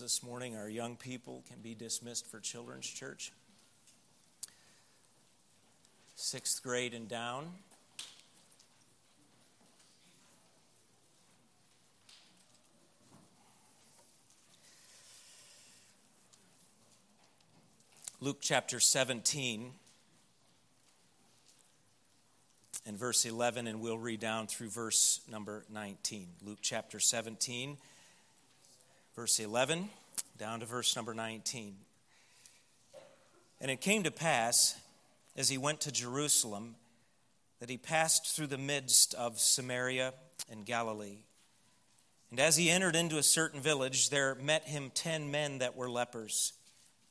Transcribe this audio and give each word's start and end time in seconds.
This 0.00 0.24
morning, 0.24 0.56
our 0.56 0.68
young 0.68 0.96
people 0.96 1.44
can 1.48 1.60
be 1.60 1.76
dismissed 1.76 2.26
for 2.26 2.40
Children's 2.40 2.88
Church. 2.88 3.30
Sixth 6.16 6.60
grade 6.64 6.94
and 6.94 7.08
down. 7.08 7.46
Luke 18.20 18.38
chapter 18.40 18.80
17 18.80 19.70
and 22.84 22.98
verse 22.98 23.24
11, 23.24 23.68
and 23.68 23.80
we'll 23.80 23.96
read 23.96 24.18
down 24.18 24.48
through 24.48 24.70
verse 24.70 25.20
number 25.30 25.64
19. 25.70 26.26
Luke 26.42 26.58
chapter 26.60 26.98
17 26.98 27.78
verse 29.14 29.38
11 29.38 29.88
down 30.38 30.60
to 30.60 30.66
verse 30.66 30.96
number 30.96 31.14
19. 31.14 31.76
And 33.60 33.70
it 33.70 33.80
came 33.80 34.02
to 34.02 34.10
pass, 34.10 34.76
as 35.36 35.48
he 35.48 35.58
went 35.58 35.80
to 35.82 35.92
Jerusalem, 35.92 36.74
that 37.60 37.70
he 37.70 37.76
passed 37.76 38.34
through 38.34 38.48
the 38.48 38.58
midst 38.58 39.14
of 39.14 39.38
Samaria 39.38 40.12
and 40.50 40.66
Galilee. 40.66 41.18
And 42.30 42.40
as 42.40 42.56
he 42.56 42.68
entered 42.68 42.96
into 42.96 43.16
a 43.16 43.22
certain 43.22 43.60
village, 43.60 44.10
there 44.10 44.34
met 44.34 44.64
him 44.64 44.90
ten 44.92 45.30
men 45.30 45.58
that 45.58 45.76
were 45.76 45.88
lepers, 45.88 46.52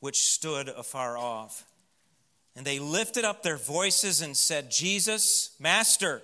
which 0.01 0.23
stood 0.23 0.67
afar 0.67 1.17
off. 1.17 1.65
And 2.55 2.65
they 2.65 2.77
lifted 2.77 3.23
up 3.23 3.41
their 3.41 3.57
voices 3.57 4.21
and 4.21 4.35
said, 4.35 4.69
Jesus, 4.69 5.55
Master, 5.59 6.21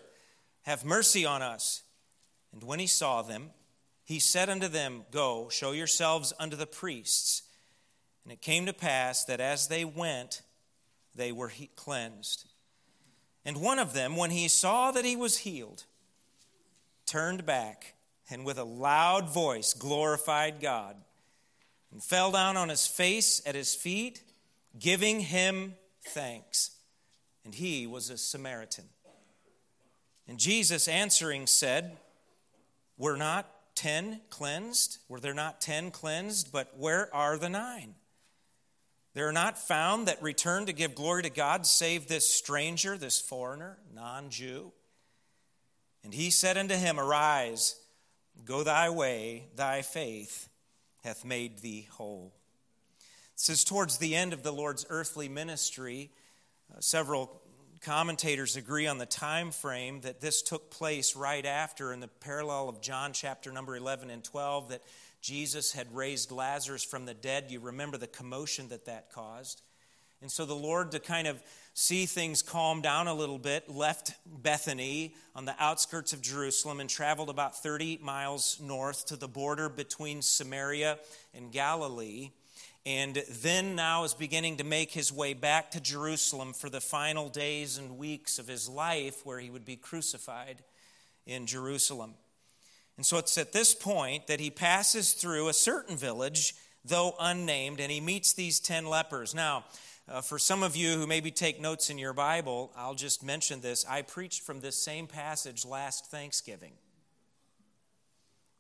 have 0.63 0.83
mercy 0.83 1.25
on 1.25 1.41
us. 1.41 1.81
And 2.51 2.61
when 2.61 2.79
he 2.79 2.87
saw 2.87 3.21
them, 3.21 3.51
he 4.09 4.17
said 4.17 4.49
unto 4.49 4.67
them, 4.67 5.03
Go, 5.11 5.49
show 5.51 5.71
yourselves 5.71 6.33
unto 6.39 6.55
the 6.55 6.65
priests. 6.65 7.43
And 8.23 8.33
it 8.33 8.41
came 8.41 8.65
to 8.65 8.73
pass 8.73 9.23
that 9.25 9.39
as 9.39 9.67
they 9.67 9.85
went, 9.85 10.41
they 11.13 11.31
were 11.31 11.51
cleansed. 11.75 12.47
And 13.45 13.61
one 13.61 13.77
of 13.77 13.93
them, 13.93 14.15
when 14.15 14.31
he 14.31 14.47
saw 14.47 14.89
that 14.89 15.05
he 15.05 15.15
was 15.15 15.37
healed, 15.37 15.83
turned 17.05 17.45
back 17.45 17.93
and 18.31 18.43
with 18.43 18.57
a 18.57 18.63
loud 18.63 19.31
voice 19.31 19.75
glorified 19.75 20.59
God 20.59 20.95
and 21.91 22.03
fell 22.03 22.31
down 22.31 22.57
on 22.57 22.69
his 22.69 22.87
face 22.87 23.43
at 23.45 23.53
his 23.53 23.75
feet, 23.75 24.23
giving 24.79 25.19
him 25.19 25.75
thanks. 26.03 26.71
And 27.45 27.53
he 27.53 27.85
was 27.85 28.09
a 28.09 28.17
Samaritan. 28.17 28.85
And 30.27 30.39
Jesus 30.39 30.87
answering 30.87 31.45
said, 31.45 31.97
Were 32.97 33.15
not 33.15 33.47
ten 33.79 34.19
cleansed? 34.29 34.97
Were 35.07 35.21
there 35.21 35.33
not 35.33 35.61
ten 35.61 35.89
cleansed? 35.89 36.51
But 36.51 36.77
where 36.77 37.13
are 37.15 37.37
the 37.37 37.47
nine? 37.47 37.95
There 39.13 39.29
are 39.29 39.33
not 39.33 39.57
found 39.57 40.07
that 40.07 40.21
return 40.21 40.65
to 40.65 40.73
give 40.73 40.95
glory 40.95 41.23
to 41.23 41.29
God 41.29 41.65
save 41.65 42.07
this 42.07 42.29
stranger, 42.29 42.97
this 42.97 43.21
foreigner, 43.21 43.77
non 43.93 44.29
Jew. 44.29 44.73
And 46.03 46.13
he 46.13 46.29
said 46.29 46.57
unto 46.57 46.75
him, 46.75 46.99
Arise, 46.99 47.75
go 48.43 48.63
thy 48.63 48.89
way, 48.89 49.47
thy 49.55 49.81
faith 49.81 50.49
hath 51.05 51.23
made 51.23 51.59
thee 51.59 51.87
whole. 51.89 52.33
This 53.37 53.47
is 53.47 53.63
towards 53.63 53.97
the 53.97 54.13
end 54.13 54.33
of 54.33 54.43
the 54.43 54.51
Lord's 54.51 54.85
earthly 54.89 55.29
ministry. 55.29 56.11
Uh, 56.69 56.81
several 56.81 57.41
commentators 57.81 58.55
agree 58.55 58.87
on 58.87 58.97
the 58.97 59.05
time 59.05 59.51
frame 59.51 60.01
that 60.01 60.21
this 60.21 60.41
took 60.41 60.69
place 60.69 61.15
right 61.15 61.45
after 61.45 61.93
in 61.93 61.99
the 61.99 62.07
parallel 62.07 62.69
of 62.69 62.81
John 62.81 63.13
chapter 63.13 63.51
number 63.51 63.75
11 63.75 64.09
and 64.09 64.23
12 64.23 64.69
that 64.69 64.81
Jesus 65.21 65.71
had 65.71 65.93
raised 65.93 66.31
Lazarus 66.31 66.83
from 66.83 67.05
the 67.05 67.13
dead. 67.13 67.45
You 67.49 67.59
remember 67.59 67.97
the 67.97 68.07
commotion 68.07 68.69
that 68.69 68.85
that 68.85 69.11
caused. 69.11 69.61
And 70.21 70.31
so 70.31 70.45
the 70.45 70.55
Lord, 70.55 70.91
to 70.91 70.99
kind 70.99 71.27
of 71.27 71.41
see 71.73 72.05
things 72.05 72.41
calm 72.41 72.81
down 72.81 73.07
a 73.07 73.13
little 73.13 73.39
bit, 73.39 73.69
left 73.69 74.11
Bethany 74.25 75.15
on 75.33 75.45
the 75.45 75.55
outskirts 75.59 76.11
of 76.11 76.21
Jerusalem 76.21 76.81
and 76.81 76.89
traveled 76.89 77.29
about 77.29 77.61
30 77.63 77.99
miles 78.01 78.59
north 78.61 79.05
to 79.07 79.15
the 79.15 79.29
border 79.29 79.69
between 79.69 80.21
Samaria 80.21 80.99
and 81.33 81.51
Galilee 81.51 82.31
and 82.89 83.23
then 83.29 83.75
now 83.75 84.03
is 84.03 84.15
beginning 84.15 84.57
to 84.57 84.63
make 84.63 84.91
his 84.91 85.13
way 85.13 85.35
back 85.35 85.69
to 85.69 85.79
Jerusalem 85.79 86.53
for 86.53 86.71
the 86.71 86.81
final 86.81 87.29
days 87.29 87.77
and 87.77 87.99
weeks 87.99 88.39
of 88.39 88.47
his 88.47 88.67
life 88.67 89.23
where 89.23 89.39
he 89.39 89.51
would 89.51 89.63
be 89.63 89.75
crucified 89.75 90.63
in 91.27 91.45
Jerusalem. 91.45 92.15
And 92.97 93.05
so 93.05 93.19
it's 93.19 93.37
at 93.37 93.53
this 93.53 93.75
point 93.75 94.25
that 94.25 94.39
he 94.39 94.49
passes 94.49 95.13
through 95.13 95.49
a 95.49 95.53
certain 95.53 95.97
village, 95.97 96.55
though 96.83 97.13
unnamed, 97.19 97.79
and 97.79 97.91
he 97.91 98.01
meets 98.01 98.33
these 98.33 98.59
10 98.59 98.87
lepers. 98.87 99.35
Now, 99.35 99.65
uh, 100.07 100.21
for 100.21 100.39
some 100.39 100.63
of 100.63 100.75
you 100.75 100.95
who 100.95 101.05
maybe 101.05 101.29
take 101.29 101.61
notes 101.61 101.91
in 101.91 101.99
your 101.99 102.13
Bible, 102.13 102.71
I'll 102.75 102.95
just 102.95 103.23
mention 103.23 103.61
this. 103.61 103.85
I 103.87 104.01
preached 104.01 104.41
from 104.41 104.61
this 104.61 104.81
same 104.83 105.05
passage 105.05 105.63
last 105.63 106.07
Thanksgiving. 106.07 106.71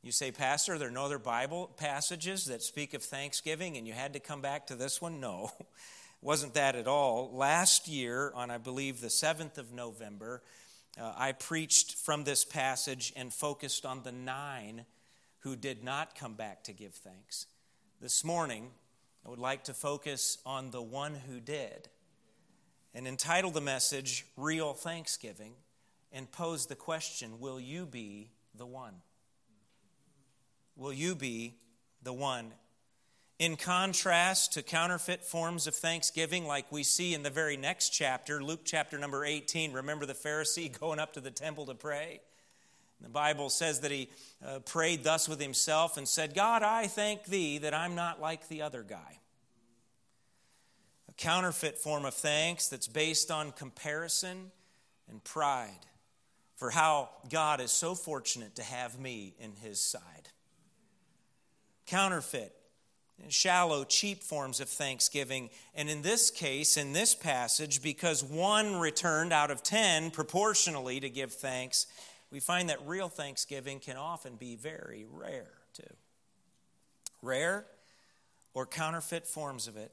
You 0.01 0.13
say, 0.13 0.31
Pastor, 0.31 0.77
there 0.77 0.87
are 0.87 0.91
no 0.91 1.03
other 1.03 1.19
Bible 1.19 1.69
passages 1.75 2.45
that 2.45 2.61
speak 2.61 2.93
of 2.93 3.03
Thanksgiving 3.03 3.75
and 3.75 3.85
you 3.85 3.91
had 3.91 4.13
to 4.13 4.21
come 4.21 4.41
back 4.41 4.67
to 4.67 4.75
this 4.75 5.01
one? 5.01 5.19
No, 5.19 5.51
it 5.59 5.65
wasn't 6.21 6.53
that 6.53 6.77
at 6.77 6.87
all. 6.87 7.29
Last 7.33 7.89
year, 7.89 8.31
on 8.33 8.49
I 8.49 8.59
believe 8.59 9.01
the 9.01 9.07
7th 9.07 9.57
of 9.57 9.73
November, 9.73 10.41
uh, 10.97 11.13
I 11.17 11.33
preached 11.33 11.95
from 11.95 12.23
this 12.23 12.45
passage 12.45 13.11
and 13.17 13.33
focused 13.33 13.85
on 13.85 14.03
the 14.03 14.13
nine 14.13 14.85
who 15.39 15.57
did 15.57 15.83
not 15.83 16.15
come 16.15 16.35
back 16.35 16.63
to 16.63 16.73
give 16.73 16.93
thanks. 16.93 17.47
This 17.99 18.23
morning, 18.23 18.69
I 19.25 19.29
would 19.29 19.37
like 19.39 19.65
to 19.65 19.73
focus 19.73 20.37
on 20.45 20.71
the 20.71 20.81
one 20.81 21.13
who 21.13 21.41
did 21.41 21.89
and 22.93 23.05
entitle 23.05 23.51
the 23.51 23.59
message 23.59 24.25
Real 24.37 24.73
Thanksgiving 24.73 25.55
and 26.09 26.31
pose 26.31 26.67
the 26.67 26.75
question 26.75 27.41
Will 27.41 27.59
you 27.59 27.85
be 27.85 28.31
the 28.55 28.65
one? 28.65 28.95
Will 30.79 30.93
you 30.93 31.13
be 31.13 31.55
the 32.01 32.13
one? 32.13 32.53
In 33.37 33.55
contrast 33.55 34.53
to 34.53 34.63
counterfeit 34.63 35.23
forms 35.23 35.67
of 35.67 35.75
thanksgiving, 35.75 36.45
like 36.45 36.71
we 36.71 36.83
see 36.83 37.13
in 37.13 37.23
the 37.23 37.29
very 37.29 37.57
next 37.57 37.89
chapter, 37.89 38.43
Luke 38.43 38.61
chapter 38.65 38.97
number 38.97 39.23
18, 39.23 39.73
remember 39.73 40.05
the 40.05 40.13
Pharisee 40.13 40.77
going 40.79 40.99
up 40.99 41.13
to 41.13 41.21
the 41.21 41.31
temple 41.31 41.65
to 41.67 41.75
pray? 41.75 42.21
The 43.01 43.09
Bible 43.09 43.49
says 43.49 43.79
that 43.81 43.91
he 43.91 44.09
uh, 44.45 44.59
prayed 44.59 45.05
thus 45.05 45.29
with 45.29 45.39
himself 45.39 45.95
and 45.95 46.07
said, 46.07 46.33
God, 46.33 46.63
I 46.63 46.87
thank 46.87 47.25
thee 47.25 47.59
that 47.59 47.73
I'm 47.73 47.95
not 47.95 48.19
like 48.19 48.49
the 48.49 48.61
other 48.61 48.83
guy. 48.83 49.19
A 51.07 51.13
counterfeit 51.13 51.77
form 51.77 52.03
of 52.03 52.13
thanks 52.13 52.67
that's 52.67 52.89
based 52.89 53.31
on 53.31 53.53
comparison 53.53 54.51
and 55.09 55.23
pride 55.23 55.87
for 56.57 56.71
how 56.71 57.09
God 57.29 57.61
is 57.61 57.71
so 57.71 57.95
fortunate 57.95 58.55
to 58.55 58.63
have 58.63 58.99
me 58.99 59.33
in 59.39 59.53
his 59.53 59.79
side 59.79 60.29
counterfeit, 61.89 62.53
shallow, 63.27 63.83
cheap 63.83 64.23
forms 64.23 64.59
of 64.59 64.69
thanksgiving. 64.69 65.49
And 65.75 65.89
in 65.89 66.03
this 66.03 66.31
case, 66.31 66.77
in 66.77 66.93
this 66.93 67.15
passage, 67.15 67.81
because 67.81 68.23
one 68.23 68.79
returned 68.79 69.33
out 69.33 69.51
of 69.51 69.63
ten 69.63 70.11
proportionally 70.11 70.99
to 70.99 71.09
give 71.09 71.33
thanks, 71.33 71.87
we 72.31 72.39
find 72.39 72.69
that 72.69 72.77
real 72.85 73.09
thanksgiving 73.09 73.79
can 73.79 73.97
often 73.97 74.35
be 74.35 74.55
very 74.55 75.05
rare, 75.11 75.51
too. 75.73 75.95
Rare 77.21 77.65
or 78.53 78.65
counterfeit 78.65 79.27
forms 79.27 79.67
of 79.67 79.75
it. 79.75 79.91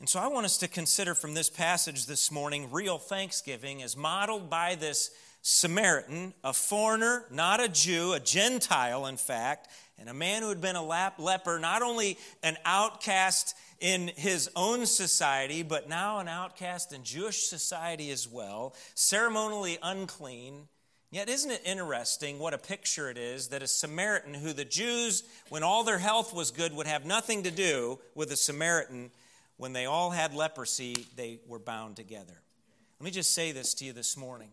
And 0.00 0.08
so 0.08 0.20
I 0.20 0.28
want 0.28 0.46
us 0.46 0.58
to 0.58 0.68
consider 0.68 1.14
from 1.14 1.34
this 1.34 1.50
passage 1.50 2.06
this 2.06 2.30
morning 2.30 2.68
real 2.70 2.98
thanksgiving 2.98 3.82
as 3.82 3.96
modeled 3.96 4.48
by 4.48 4.74
this 4.74 5.10
Samaritan, 5.46 6.32
a 6.42 6.54
foreigner, 6.54 7.26
not 7.30 7.62
a 7.62 7.68
Jew, 7.68 8.14
a 8.14 8.18
Gentile, 8.20 9.04
in 9.04 9.18
fact, 9.18 9.68
and 9.98 10.08
a 10.08 10.14
man 10.14 10.40
who 10.40 10.48
had 10.48 10.62
been 10.62 10.74
a 10.74 10.82
leper, 10.82 11.58
not 11.58 11.82
only 11.82 12.16
an 12.42 12.56
outcast 12.64 13.54
in 13.78 14.08
his 14.16 14.48
own 14.56 14.86
society, 14.86 15.62
but 15.62 15.86
now 15.86 16.18
an 16.18 16.28
outcast 16.28 16.94
in 16.94 17.04
Jewish 17.04 17.42
society 17.42 18.10
as 18.10 18.26
well, 18.26 18.74
ceremonially 18.94 19.76
unclean. 19.82 20.66
Yet, 21.10 21.28
isn't 21.28 21.50
it 21.50 21.60
interesting 21.66 22.38
what 22.38 22.54
a 22.54 22.58
picture 22.58 23.10
it 23.10 23.18
is 23.18 23.48
that 23.48 23.62
a 23.62 23.66
Samaritan, 23.66 24.32
who 24.32 24.54
the 24.54 24.64
Jews, 24.64 25.24
when 25.50 25.62
all 25.62 25.84
their 25.84 25.98
health 25.98 26.32
was 26.32 26.52
good, 26.52 26.72
would 26.72 26.86
have 26.86 27.04
nothing 27.04 27.42
to 27.42 27.50
do 27.50 27.98
with 28.14 28.32
a 28.32 28.36
Samaritan, 28.36 29.10
when 29.58 29.74
they 29.74 29.84
all 29.84 30.08
had 30.08 30.32
leprosy, 30.32 31.06
they 31.16 31.38
were 31.46 31.58
bound 31.58 31.96
together. 31.96 32.40
Let 32.98 33.04
me 33.04 33.10
just 33.10 33.32
say 33.32 33.52
this 33.52 33.74
to 33.74 33.84
you 33.84 33.92
this 33.92 34.16
morning. 34.16 34.48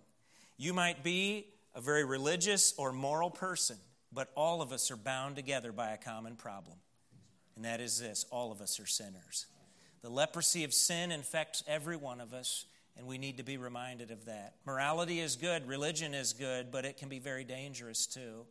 You 0.61 0.73
might 0.73 1.03
be 1.03 1.47
a 1.73 1.81
very 1.81 2.05
religious 2.05 2.75
or 2.77 2.91
moral 2.91 3.31
person, 3.31 3.77
but 4.13 4.29
all 4.35 4.61
of 4.61 4.71
us 4.71 4.91
are 4.91 4.95
bound 4.95 5.35
together 5.35 5.71
by 5.71 5.89
a 5.89 5.97
common 5.97 6.35
problem. 6.35 6.77
And 7.55 7.65
that 7.65 7.81
is 7.81 7.99
this 7.99 8.27
all 8.29 8.51
of 8.51 8.61
us 8.61 8.79
are 8.79 8.85
sinners. 8.85 9.47
The 10.03 10.11
leprosy 10.11 10.63
of 10.63 10.71
sin 10.71 11.11
infects 11.11 11.63
every 11.65 11.97
one 11.97 12.21
of 12.21 12.35
us, 12.35 12.65
and 12.95 13.07
we 13.07 13.17
need 13.17 13.37
to 13.37 13.43
be 13.43 13.57
reminded 13.57 14.11
of 14.11 14.25
that. 14.25 14.53
Morality 14.63 15.19
is 15.19 15.35
good, 15.35 15.67
religion 15.67 16.13
is 16.13 16.31
good, 16.31 16.71
but 16.71 16.85
it 16.85 16.95
can 16.95 17.09
be 17.09 17.17
very 17.17 17.43
dangerous 17.43 18.05
too. 18.05 18.45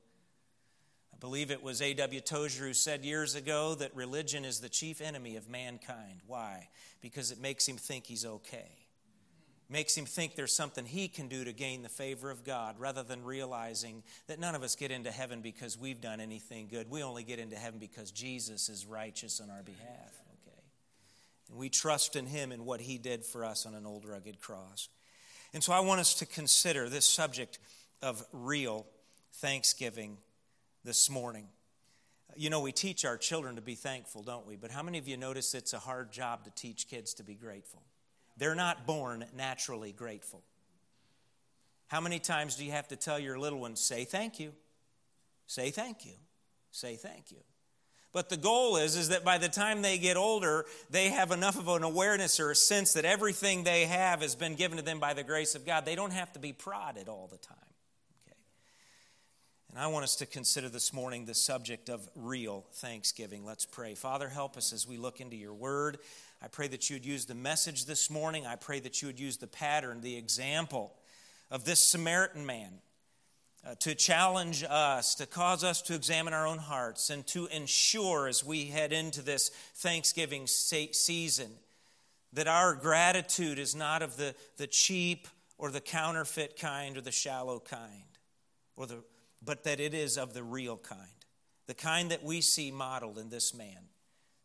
I 1.14 1.16
believe 1.20 1.52
it 1.52 1.62
was 1.62 1.80
A.W. 1.80 2.20
Tozer 2.22 2.66
who 2.66 2.74
said 2.74 3.04
years 3.04 3.36
ago 3.36 3.76
that 3.76 3.94
religion 3.94 4.44
is 4.44 4.58
the 4.58 4.68
chief 4.68 5.00
enemy 5.00 5.36
of 5.36 5.48
mankind. 5.48 6.22
Why? 6.26 6.70
Because 7.00 7.30
it 7.30 7.40
makes 7.40 7.68
him 7.68 7.76
think 7.76 8.06
he's 8.06 8.26
okay. 8.26 8.79
Makes 9.72 9.96
him 9.96 10.04
think 10.04 10.34
there's 10.34 10.52
something 10.52 10.84
he 10.84 11.06
can 11.06 11.28
do 11.28 11.44
to 11.44 11.52
gain 11.52 11.82
the 11.82 11.88
favor 11.88 12.28
of 12.28 12.42
God 12.42 12.74
rather 12.80 13.04
than 13.04 13.24
realizing 13.24 14.02
that 14.26 14.40
none 14.40 14.56
of 14.56 14.64
us 14.64 14.74
get 14.74 14.90
into 14.90 15.12
heaven 15.12 15.42
because 15.42 15.78
we've 15.78 16.00
done 16.00 16.20
anything 16.20 16.66
good. 16.66 16.90
We 16.90 17.04
only 17.04 17.22
get 17.22 17.38
into 17.38 17.54
heaven 17.54 17.78
because 17.78 18.10
Jesus 18.10 18.68
is 18.68 18.84
righteous 18.84 19.40
on 19.40 19.48
our 19.48 19.62
behalf. 19.62 20.12
Okay? 20.42 20.60
And 21.48 21.56
we 21.56 21.68
trust 21.68 22.16
in 22.16 22.26
him 22.26 22.50
and 22.50 22.66
what 22.66 22.80
he 22.80 22.98
did 22.98 23.24
for 23.24 23.44
us 23.44 23.64
on 23.64 23.74
an 23.74 23.86
old 23.86 24.04
rugged 24.04 24.40
cross. 24.40 24.88
And 25.54 25.62
so 25.62 25.72
I 25.72 25.80
want 25.80 26.00
us 26.00 26.14
to 26.14 26.26
consider 26.26 26.88
this 26.88 27.04
subject 27.04 27.60
of 28.02 28.24
real 28.32 28.86
thanksgiving 29.34 30.16
this 30.84 31.08
morning. 31.08 31.46
You 32.34 32.50
know, 32.50 32.60
we 32.60 32.72
teach 32.72 33.04
our 33.04 33.16
children 33.16 33.54
to 33.54 33.62
be 33.62 33.76
thankful, 33.76 34.24
don't 34.24 34.46
we? 34.46 34.56
But 34.56 34.72
how 34.72 34.82
many 34.82 34.98
of 34.98 35.06
you 35.06 35.16
notice 35.16 35.54
it's 35.54 35.74
a 35.74 35.78
hard 35.78 36.10
job 36.10 36.42
to 36.44 36.50
teach 36.50 36.88
kids 36.88 37.14
to 37.14 37.22
be 37.22 37.34
grateful? 37.34 37.82
They're 38.40 38.54
not 38.54 38.86
born 38.86 39.26
naturally 39.36 39.92
grateful. 39.92 40.42
How 41.88 42.00
many 42.00 42.18
times 42.18 42.56
do 42.56 42.64
you 42.64 42.72
have 42.72 42.88
to 42.88 42.96
tell 42.96 43.18
your 43.18 43.38
little 43.38 43.60
ones, 43.60 43.80
say 43.80 44.04
thank 44.04 44.40
you? 44.40 44.52
Say 45.46 45.70
thank 45.70 46.06
you. 46.06 46.14
Say 46.70 46.96
thank 46.96 47.30
you. 47.30 47.38
But 48.12 48.30
the 48.30 48.38
goal 48.38 48.78
is, 48.78 48.96
is 48.96 49.10
that 49.10 49.24
by 49.24 49.36
the 49.36 49.50
time 49.50 49.82
they 49.82 49.98
get 49.98 50.16
older, 50.16 50.64
they 50.88 51.10
have 51.10 51.32
enough 51.32 51.58
of 51.58 51.68
an 51.68 51.82
awareness 51.82 52.40
or 52.40 52.50
a 52.50 52.56
sense 52.56 52.94
that 52.94 53.04
everything 53.04 53.62
they 53.62 53.84
have 53.84 54.22
has 54.22 54.34
been 54.34 54.54
given 54.54 54.78
to 54.78 54.84
them 54.84 55.00
by 55.00 55.12
the 55.12 55.22
grace 55.22 55.54
of 55.54 55.66
God. 55.66 55.84
They 55.84 55.94
don't 55.94 56.12
have 56.12 56.32
to 56.32 56.38
be 56.38 56.54
prodded 56.54 57.08
all 57.08 57.28
the 57.30 57.38
time. 57.38 57.56
Okay? 58.26 58.36
And 59.68 59.78
I 59.78 59.88
want 59.88 60.04
us 60.04 60.16
to 60.16 60.26
consider 60.26 60.70
this 60.70 60.94
morning 60.94 61.26
the 61.26 61.34
subject 61.34 61.90
of 61.90 62.08
real 62.16 62.64
thanksgiving. 62.72 63.44
Let's 63.44 63.66
pray. 63.66 63.94
Father, 63.94 64.28
help 64.28 64.56
us 64.56 64.72
as 64.72 64.88
we 64.88 64.96
look 64.96 65.20
into 65.20 65.36
your 65.36 65.54
word. 65.54 65.98
I 66.42 66.48
pray 66.48 66.68
that 66.68 66.88
you 66.88 66.96
would 66.96 67.04
use 67.04 67.26
the 67.26 67.34
message 67.34 67.84
this 67.84 68.10
morning. 68.10 68.46
I 68.46 68.56
pray 68.56 68.80
that 68.80 69.02
you 69.02 69.08
would 69.08 69.20
use 69.20 69.36
the 69.36 69.46
pattern, 69.46 70.00
the 70.00 70.16
example 70.16 70.94
of 71.50 71.64
this 71.64 71.82
Samaritan 71.82 72.46
man 72.46 72.80
uh, 73.66 73.74
to 73.80 73.94
challenge 73.94 74.64
us, 74.68 75.14
to 75.16 75.26
cause 75.26 75.62
us 75.62 75.82
to 75.82 75.94
examine 75.94 76.32
our 76.32 76.46
own 76.46 76.58
hearts, 76.58 77.10
and 77.10 77.26
to 77.26 77.46
ensure 77.48 78.26
as 78.26 78.44
we 78.44 78.66
head 78.66 78.92
into 78.92 79.20
this 79.20 79.50
Thanksgiving 79.76 80.46
season 80.46 81.50
that 82.32 82.48
our 82.48 82.74
gratitude 82.74 83.58
is 83.58 83.74
not 83.74 84.02
of 84.02 84.16
the, 84.16 84.34
the 84.56 84.66
cheap 84.66 85.28
or 85.58 85.70
the 85.70 85.80
counterfeit 85.80 86.58
kind 86.58 86.96
or 86.96 87.02
the 87.02 87.12
shallow 87.12 87.60
kind 87.60 88.18
or 88.76 88.86
the 88.86 89.02
but 89.42 89.64
that 89.64 89.80
it 89.80 89.94
is 89.94 90.18
of 90.18 90.34
the 90.34 90.42
real 90.42 90.76
kind, 90.76 91.00
the 91.66 91.74
kind 91.74 92.10
that 92.10 92.22
we 92.22 92.40
see 92.40 92.70
modeled 92.70 93.18
in 93.18 93.30
this 93.30 93.54
man. 93.54 93.89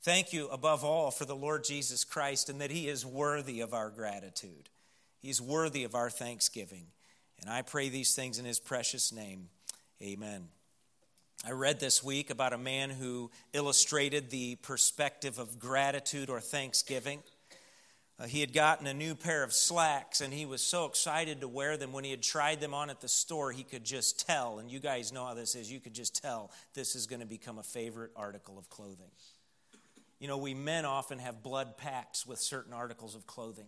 Thank 0.06 0.34
you 0.34 0.48
above 0.50 0.84
all 0.84 1.10
for 1.10 1.26
the 1.26 1.36
Lord 1.36 1.64
Jesus 1.64 2.04
Christ 2.04 2.48
and 2.48 2.62
that 2.62 2.70
he 2.70 2.88
is 2.88 3.04
worthy 3.04 3.62
of 3.62 3.74
our 3.74 3.90
gratitude. 3.90 4.70
He's 5.18 5.42
worthy 5.42 5.84
of 5.84 5.96
our 5.96 6.12
thanksgiving. 6.12 6.86
And 7.42 7.50
I 7.50 7.64
pray 7.64 7.90
these 7.90 8.14
things 8.14 8.38
in 8.38 8.46
his 8.46 8.60
precious 8.60 9.12
name. 9.12 9.50
Amen. 10.04 10.50
I 11.44 11.54
read 11.54 11.80
this 11.80 12.04
week 12.04 12.30
about 12.30 12.54
a 12.54 12.58
man 12.60 12.92
who 12.92 13.32
illustrated 13.52 14.30
the 14.30 14.58
perspective 14.58 15.40
of 15.40 15.58
gratitude 15.58 16.30
or 16.30 16.40
thanksgiving. 16.40 17.24
Uh, 18.20 18.28
he 18.28 18.42
had 18.42 18.54
gotten 18.54 18.86
a 18.86 18.94
new 18.94 19.16
pair 19.16 19.42
of 19.42 19.54
slacks 19.54 20.22
and 20.22 20.32
he 20.32 20.46
was 20.46 20.62
so 20.62 20.86
excited 20.86 21.42
to 21.42 21.48
wear 21.48 21.78
them. 21.78 21.92
When 21.92 22.04
he 22.04 22.12
had 22.12 22.22
tried 22.22 22.62
them 22.62 22.76
on 22.76 22.92
at 22.92 23.02
the 23.02 23.08
store, 23.08 23.52
he 23.52 23.64
could 23.64 23.84
just 23.84 24.24
tell, 24.28 24.60
and 24.60 24.70
you 24.70 24.80
guys 24.80 25.12
know 25.12 25.26
how 25.26 25.34
this 25.34 25.56
is, 25.56 25.72
you 25.72 25.80
could 25.80 25.96
just 25.96 26.22
tell 26.22 26.52
this 26.76 26.96
is 26.96 27.08
going 27.08 27.22
to 27.22 27.26
become 27.26 27.58
a 27.58 27.64
favorite 27.64 28.12
article 28.16 28.60
of 28.60 28.70
clothing. 28.70 29.10
You 30.26 30.30
know, 30.30 30.38
we 30.38 30.56
men 30.56 30.86
often 30.86 31.20
have 31.20 31.44
blood 31.44 31.78
pacts 31.78 32.26
with 32.26 32.40
certain 32.40 32.74
articles 32.74 33.14
of 33.14 33.28
clothing. 33.28 33.68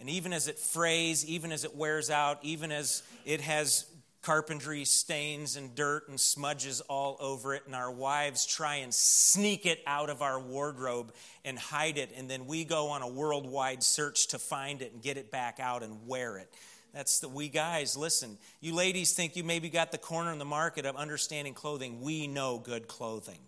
And 0.00 0.10
even 0.10 0.32
as 0.32 0.48
it 0.48 0.58
frays, 0.58 1.24
even 1.24 1.52
as 1.52 1.62
it 1.62 1.76
wears 1.76 2.10
out, 2.10 2.40
even 2.42 2.72
as 2.72 3.04
it 3.24 3.40
has 3.40 3.86
carpentry 4.20 4.84
stains 4.84 5.54
and 5.54 5.76
dirt 5.76 6.08
and 6.08 6.18
smudges 6.18 6.80
all 6.80 7.16
over 7.20 7.54
it, 7.54 7.62
and 7.66 7.74
our 7.76 7.92
wives 7.92 8.44
try 8.44 8.78
and 8.78 8.92
sneak 8.92 9.64
it 9.64 9.78
out 9.86 10.10
of 10.10 10.22
our 10.22 10.40
wardrobe 10.40 11.14
and 11.44 11.56
hide 11.56 11.98
it, 11.98 12.10
and 12.16 12.28
then 12.28 12.46
we 12.46 12.64
go 12.64 12.88
on 12.88 13.02
a 13.02 13.08
worldwide 13.08 13.80
search 13.84 14.26
to 14.26 14.40
find 14.40 14.82
it 14.82 14.92
and 14.92 15.00
get 15.00 15.16
it 15.16 15.30
back 15.30 15.60
out 15.60 15.84
and 15.84 16.08
wear 16.08 16.36
it. 16.36 16.52
That's 16.94 17.20
the 17.20 17.28
we 17.28 17.48
guys, 17.48 17.96
listen. 17.96 18.38
You 18.60 18.74
ladies 18.74 19.12
think 19.12 19.36
you 19.36 19.44
maybe 19.44 19.70
got 19.70 19.92
the 19.92 19.98
corner 19.98 20.32
in 20.32 20.40
the 20.40 20.44
market 20.44 20.84
of 20.84 20.96
understanding 20.96 21.54
clothing. 21.54 22.00
We 22.00 22.26
know 22.26 22.58
good 22.58 22.88
clothing. 22.88 23.38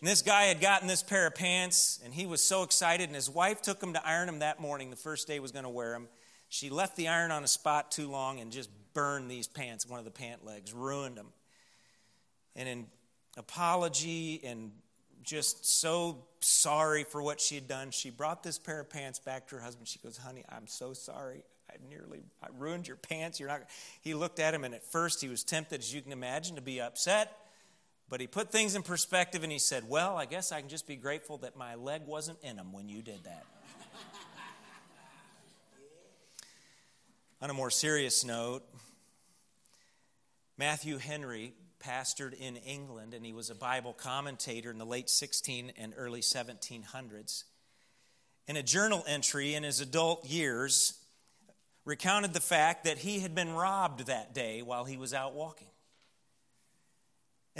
And 0.00 0.08
this 0.08 0.22
guy 0.22 0.44
had 0.44 0.60
gotten 0.60 0.88
this 0.88 1.02
pair 1.02 1.26
of 1.26 1.34
pants, 1.34 2.00
and 2.04 2.14
he 2.14 2.26
was 2.26 2.42
so 2.42 2.62
excited, 2.62 3.08
and 3.08 3.14
his 3.14 3.28
wife 3.28 3.60
took 3.62 3.82
him 3.82 3.94
to 3.94 4.06
iron 4.06 4.26
them 4.26 4.38
that 4.40 4.60
morning, 4.60 4.90
the 4.90 4.96
first 4.96 5.26
day 5.26 5.34
he 5.34 5.40
was 5.40 5.52
going 5.52 5.64
to 5.64 5.70
wear 5.70 5.92
them. 5.92 6.08
She 6.48 6.70
left 6.70 6.96
the 6.96 7.08
iron 7.08 7.30
on 7.30 7.44
a 7.44 7.48
spot 7.48 7.90
too 7.90 8.10
long 8.10 8.40
and 8.40 8.50
just 8.50 8.70
burned 8.92 9.30
these 9.30 9.46
pants, 9.46 9.86
one 9.86 9.98
of 9.98 10.04
the 10.04 10.10
pant 10.10 10.44
legs, 10.44 10.72
ruined 10.72 11.16
them. 11.16 11.28
And 12.56 12.68
in 12.68 12.86
apology 13.36 14.40
and 14.44 14.72
just 15.22 15.64
so 15.80 16.24
sorry 16.40 17.04
for 17.04 17.22
what 17.22 17.40
she 17.40 17.54
had 17.54 17.68
done, 17.68 17.90
she 17.90 18.10
brought 18.10 18.42
this 18.42 18.58
pair 18.58 18.80
of 18.80 18.90
pants 18.90 19.18
back 19.18 19.46
to 19.48 19.56
her 19.56 19.62
husband. 19.62 19.86
She 19.86 19.98
goes, 19.98 20.16
Honey, 20.16 20.44
I'm 20.48 20.66
so 20.66 20.92
sorry. 20.92 21.44
I 21.70 21.74
nearly 21.88 22.22
I 22.42 22.48
ruined 22.58 22.88
your 22.88 22.96
pants. 22.96 23.38
You're 23.38 23.48
not. 23.48 23.62
He 24.00 24.14
looked 24.14 24.40
at 24.40 24.54
him, 24.54 24.64
and 24.64 24.74
at 24.74 24.84
first 24.84 25.20
he 25.20 25.28
was 25.28 25.44
tempted, 25.44 25.80
as 25.80 25.94
you 25.94 26.02
can 26.02 26.12
imagine, 26.12 26.56
to 26.56 26.62
be 26.62 26.80
upset. 26.80 27.36
But 28.10 28.20
he 28.20 28.26
put 28.26 28.50
things 28.50 28.74
in 28.74 28.82
perspective 28.82 29.44
and 29.44 29.52
he 29.52 29.60
said, 29.60 29.88
Well, 29.88 30.16
I 30.16 30.26
guess 30.26 30.50
I 30.50 30.60
can 30.60 30.68
just 30.68 30.86
be 30.86 30.96
grateful 30.96 31.38
that 31.38 31.56
my 31.56 31.76
leg 31.76 32.02
wasn't 32.04 32.40
in 32.42 32.56
him 32.58 32.72
when 32.72 32.88
you 32.88 33.02
did 33.02 33.22
that. 33.24 33.46
On 37.40 37.48
a 37.48 37.54
more 37.54 37.70
serious 37.70 38.24
note, 38.24 38.64
Matthew 40.58 40.98
Henry 40.98 41.54
pastored 41.82 42.34
in 42.34 42.56
England 42.56 43.14
and 43.14 43.24
he 43.24 43.32
was 43.32 43.48
a 43.48 43.54
Bible 43.54 43.94
commentator 43.94 44.70
in 44.70 44.76
the 44.76 44.84
late 44.84 45.08
16 45.08 45.72
and 45.78 45.94
early 45.96 46.20
1700s. 46.20 47.44
In 48.46 48.56
a 48.56 48.62
journal 48.62 49.04
entry 49.06 49.54
in 49.54 49.62
his 49.62 49.80
adult 49.80 50.26
years, 50.26 50.98
recounted 51.84 52.34
the 52.34 52.40
fact 52.40 52.84
that 52.84 52.98
he 52.98 53.20
had 53.20 53.34
been 53.34 53.52
robbed 53.52 54.06
that 54.06 54.34
day 54.34 54.60
while 54.60 54.84
he 54.84 54.96
was 54.96 55.14
out 55.14 55.32
walking. 55.32 55.69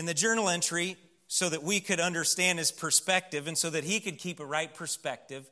In 0.00 0.06
the 0.06 0.14
journal 0.14 0.49
entry, 0.49 0.97
so 1.29 1.50
that 1.50 1.62
we 1.62 1.79
could 1.79 2.00
understand 2.00 2.58
his 2.58 2.73
perspective 2.73 3.47
and 3.47 3.58
so 3.58 3.69
that 3.69 3.85
he 3.85 4.00
could 4.00 4.17
keep 4.17 4.41
a 4.41 4.47
right 4.47 4.73
perspective, 4.73 5.45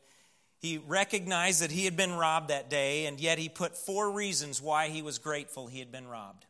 he 0.57 0.79
recognized 0.79 1.61
that 1.61 1.71
he 1.71 1.85
had 1.85 1.99
been 1.99 2.15
robbed 2.15 2.49
that 2.49 2.71
day, 2.71 3.05
and 3.05 3.21
yet 3.21 3.37
he 3.37 3.51
put 3.51 3.77
four 3.77 4.11
reasons 4.11 4.63
why 4.63 4.89
he 4.89 5.03
was 5.03 5.19
grateful 5.19 5.67
he 5.67 5.81
had 5.81 5.93
been 5.93 6.09
robbed. 6.09 6.47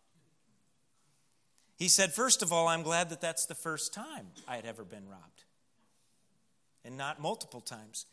He 1.75 1.89
said, 1.89 2.13
First 2.13 2.41
of 2.41 2.53
all, 2.53 2.69
I'm 2.69 2.85
glad 2.85 3.11
that 3.11 3.21
that's 3.21 3.47
the 3.47 3.57
first 3.57 3.93
time 3.93 4.29
I 4.47 4.55
had 4.55 4.65
ever 4.65 4.85
been 4.85 5.09
robbed, 5.09 5.43
and 6.85 6.97
not 6.97 7.21
multiple 7.21 7.61
times. 7.61 8.07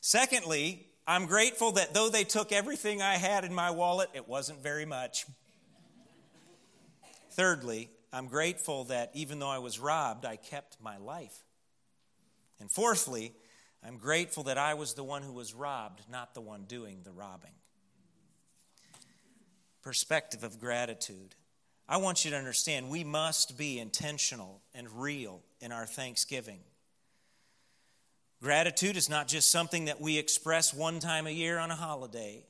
Secondly, 0.00 0.84
I'm 1.06 1.26
grateful 1.26 1.70
that 1.72 1.94
though 1.94 2.08
they 2.08 2.24
took 2.24 2.50
everything 2.50 3.02
I 3.02 3.14
had 3.14 3.44
in 3.44 3.54
my 3.54 3.70
wallet, 3.70 4.10
it 4.14 4.26
wasn't 4.26 4.64
very 4.64 4.84
much. 4.84 5.26
Thirdly, 7.30 7.88
I'm 8.12 8.28
grateful 8.28 8.84
that 8.84 9.10
even 9.14 9.38
though 9.38 9.50
I 9.50 9.58
was 9.58 9.78
robbed, 9.78 10.24
I 10.24 10.36
kept 10.36 10.78
my 10.80 10.96
life. 10.96 11.38
And 12.60 12.70
fourthly, 12.70 13.34
I'm 13.86 13.98
grateful 13.98 14.44
that 14.44 14.58
I 14.58 14.74
was 14.74 14.94
the 14.94 15.04
one 15.04 15.22
who 15.22 15.32
was 15.32 15.54
robbed, 15.54 16.02
not 16.10 16.34
the 16.34 16.40
one 16.40 16.64
doing 16.64 17.00
the 17.04 17.12
robbing. 17.12 17.52
Perspective 19.82 20.42
of 20.42 20.58
gratitude. 20.58 21.34
I 21.88 21.98
want 21.98 22.24
you 22.24 22.30
to 22.32 22.36
understand 22.36 22.90
we 22.90 23.04
must 23.04 23.56
be 23.56 23.78
intentional 23.78 24.62
and 24.74 24.88
real 24.90 25.42
in 25.60 25.72
our 25.72 25.86
thanksgiving. 25.86 26.60
Gratitude 28.42 28.96
is 28.96 29.08
not 29.08 29.26
just 29.26 29.50
something 29.50 29.86
that 29.86 30.00
we 30.00 30.18
express 30.18 30.72
one 30.72 31.00
time 31.00 31.26
a 31.26 31.30
year 31.30 31.58
on 31.58 31.70
a 31.70 31.76
holiday, 31.76 32.44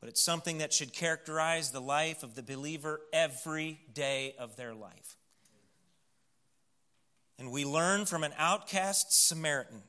but 0.00 0.08
it's 0.08 0.22
something 0.22 0.58
that 0.58 0.72
should 0.72 0.92
characterize 0.92 1.70
the 1.70 1.80
life 1.80 2.22
of 2.22 2.34
the 2.34 2.42
believer 2.42 3.00
every 3.12 3.80
day 3.92 4.34
of 4.38 4.56
their 4.56 4.74
life. 4.74 5.16
And 7.38 7.50
we 7.50 7.64
learn 7.64 8.06
from 8.06 8.24
an 8.24 8.32
outcast 8.38 9.28
Samaritan 9.28 9.82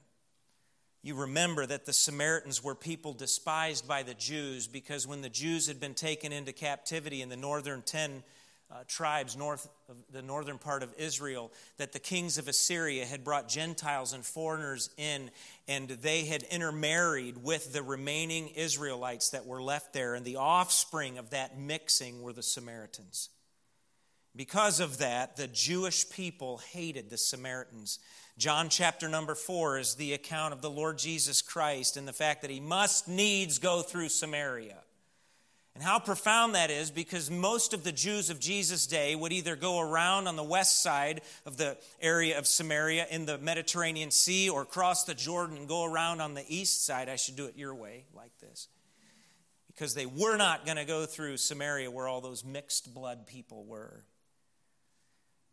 you 1.08 1.16
remember 1.16 1.66
that 1.66 1.86
the 1.86 1.94
Samaritans 1.94 2.62
were 2.62 2.76
people 2.76 3.14
despised 3.14 3.88
by 3.88 4.04
the 4.04 4.14
Jews 4.14 4.68
because 4.68 5.08
when 5.08 5.22
the 5.22 5.30
Jews 5.30 5.68
had 5.68 5.80
been 5.80 5.94
taken 5.94 6.34
into 6.34 6.52
captivity 6.52 7.22
in 7.22 7.30
the 7.30 7.38
northern 7.38 7.82
10 7.82 8.24
uh, 8.70 8.84
tribes 8.88 9.38
north 9.38 9.68
of 9.88 9.96
the 10.12 10.22
northern 10.22 10.58
part 10.58 10.84
of 10.84 10.94
Israel, 10.98 11.52
that 11.78 11.94
the 11.94 12.00
kings 12.00 12.38
of 12.38 12.48
Assyria 12.48 13.06
had 13.06 13.24
brought 13.24 13.48
Gentiles 13.48 14.14
and 14.14 14.26
foreigners 14.26 14.90
in, 14.98 15.32
and 15.68 15.88
they 15.88 16.26
had 16.26 16.44
intermarried 16.44 17.38
with 17.38 17.72
the 17.72 17.82
remaining 17.82 18.50
Israelites 18.50 19.30
that 19.30 19.46
were 19.46 19.62
left 19.62 19.94
there, 19.94 20.16
and 20.16 20.26
the 20.26 20.36
offspring 20.36 21.18
of 21.18 21.30
that 21.30 21.58
mixing 21.58 22.22
were 22.22 22.34
the 22.34 22.44
Samaritans. 22.44 23.30
Because 24.36 24.80
of 24.80 25.00
that, 25.00 25.36
the 25.36 25.48
Jewish 25.48 26.10
people 26.10 26.58
hated 26.58 27.10
the 27.10 27.18
Samaritans. 27.18 28.00
John 28.38 28.70
chapter 28.70 29.10
number 29.10 29.34
four 29.34 29.80
is 29.80 29.96
the 29.96 30.14
account 30.14 30.54
of 30.54 30.62
the 30.62 30.70
Lord 30.70 31.00
Jesus 31.00 31.42
Christ 31.42 31.98
and 31.98 32.08
the 32.08 32.14
fact 32.14 32.44
that 32.44 32.52
he 32.52 32.60
must 32.60 33.08
needs 33.08 33.58
go 33.58 33.82
through 33.82 34.10
Samaria. 34.10 34.78
And 35.78 35.84
how 35.84 36.00
profound 36.00 36.56
that 36.56 36.72
is 36.72 36.90
because 36.90 37.30
most 37.30 37.72
of 37.72 37.84
the 37.84 37.92
Jews 37.92 38.32
of 38.32 38.40
Jesus' 38.40 38.88
day 38.88 39.16
would 39.16 39.32
either 39.32 39.56
go 39.56 39.80
around 39.80 40.28
on 40.28 40.36
the 40.36 40.44
west 40.44 40.82
side 40.82 41.22
of 41.46 41.58
the 41.58 41.78
area 42.02 42.40
of 42.40 42.48
Samaria 42.48 43.06
in 43.12 43.28
the 43.28 43.38
Mediterranean 43.38 44.10
Sea 44.10 44.50
or 44.50 44.66
cross 44.66 45.04
the 45.04 45.14
Jordan 45.14 45.56
and 45.56 45.68
go 45.68 45.84
around 45.84 46.20
on 46.20 46.34
the 46.34 46.44
east 46.48 46.84
side. 46.84 47.10
I 47.10 47.16
should 47.16 47.36
do 47.36 47.46
it 47.46 47.56
your 47.56 47.76
way, 47.76 48.06
like 48.16 48.32
this. 48.40 48.70
Because 49.68 49.94
they 49.94 50.08
were 50.08 50.36
not 50.36 50.66
going 50.66 50.78
to 50.78 50.84
go 50.86 51.06
through 51.06 51.38
Samaria 51.38 51.92
where 51.92 52.08
all 52.08 52.22
those 52.22 52.44
mixed 52.44 52.92
blood 52.92 53.28
people 53.28 53.64
were. 53.64 54.02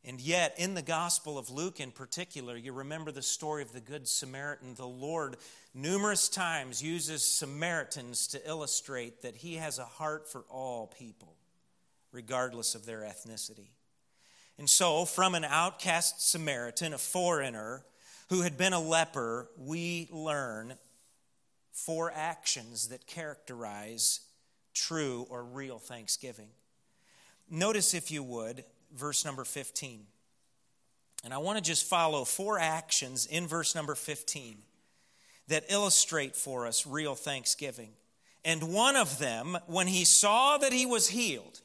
And 0.07 0.21
yet, 0.21 0.55
in 0.59 0.75
the 0.75 0.83
Gospel 0.83 1.39
of 1.39 1.49
Luke 1.49 1.81
in 1.81 1.91
particular, 1.91 2.57
you 2.57 2.73
remember 2.73 3.11
the 3.11 3.23
story 3.23 3.63
of 3.63 3.73
the 3.73 3.81
Good 3.81 4.07
Samaritan. 4.07 4.75
The 4.75 4.87
Lord, 4.87 5.37
numerous 5.73 6.29
times, 6.29 6.83
uses 6.83 7.25
Samaritans 7.25 8.27
to 8.29 8.49
illustrate 8.49 9.23
that 9.23 9.37
He 9.37 9.55
has 9.55 9.79
a 9.79 9.85
heart 9.85 10.29
for 10.31 10.45
all 10.51 10.89
people, 10.89 11.37
regardless 12.13 12.75
of 12.75 12.85
their 12.85 13.01
ethnicity. 13.01 13.69
And 14.59 14.69
so, 14.69 15.07
from 15.07 15.35
an 15.35 15.45
outcast 15.45 16.31
Samaritan, 16.31 16.93
a 16.93 16.99
foreigner 16.99 17.87
who 18.29 18.43
had 18.43 18.59
been 18.59 18.75
a 18.75 18.81
leper, 18.81 19.49
we 19.57 20.09
learn 20.13 20.75
four 21.73 22.13
actions 22.15 22.89
that 22.89 23.07
characterize 23.07 24.21
true 24.75 25.27
or 25.31 25.43
real 25.43 25.79
thanksgiving. 25.79 26.49
Notice, 27.51 27.95
if 27.95 28.11
you 28.11 28.23
would, 28.23 28.65
verse 28.95 29.25
number 29.25 29.45
15. 29.45 30.07
And 31.25 31.33
I 31.33 31.39
want 31.39 31.57
to 31.57 31.65
just 31.65 31.87
follow 31.87 32.25
four 32.25 32.59
actions 32.59 33.27
in 33.27 33.47
verse 33.47 33.75
number 33.75 33.95
15 33.95 34.59
that 35.49 35.65
illustrate 35.69 36.37
for 36.37 36.67
us 36.67 36.87
real 36.87 37.15
thanksgiving. 37.15 37.91
And 38.45 38.75
one 38.75 38.97
of 38.97 39.19
them, 39.19 39.57
when 39.67 39.87
he 39.87 40.05
saw 40.05 40.59
that 40.59 40.73
he 40.73 40.85
was 40.85 41.09
healed, 41.09 41.61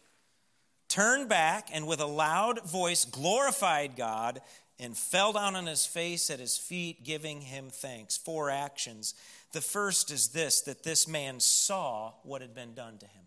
turned 0.87 1.27
back 1.27 1.69
and 1.73 1.87
with 1.87 1.99
a 1.99 2.05
loud 2.05 2.63
voice 2.65 3.05
glorified 3.05 3.95
God 3.97 4.41
and 4.79 4.97
fell 4.97 5.33
down 5.33 5.55
on 5.55 5.65
his 5.65 5.85
face 5.85 6.29
at 6.29 6.39
his 6.39 6.57
feet, 6.57 7.03
giving 7.03 7.41
him 7.41 7.69
thanks. 7.69 8.15
Four 8.15 8.49
actions. 8.49 9.13
The 9.51 9.61
first 9.61 10.09
is 10.09 10.29
this 10.29 10.61
that 10.61 10.83
this 10.83 11.07
man 11.07 11.41
saw 11.41 12.13
what 12.23 12.41
had 12.41 12.55
been 12.55 12.73
done 12.73 12.97
to 12.99 13.05
him. 13.05 13.23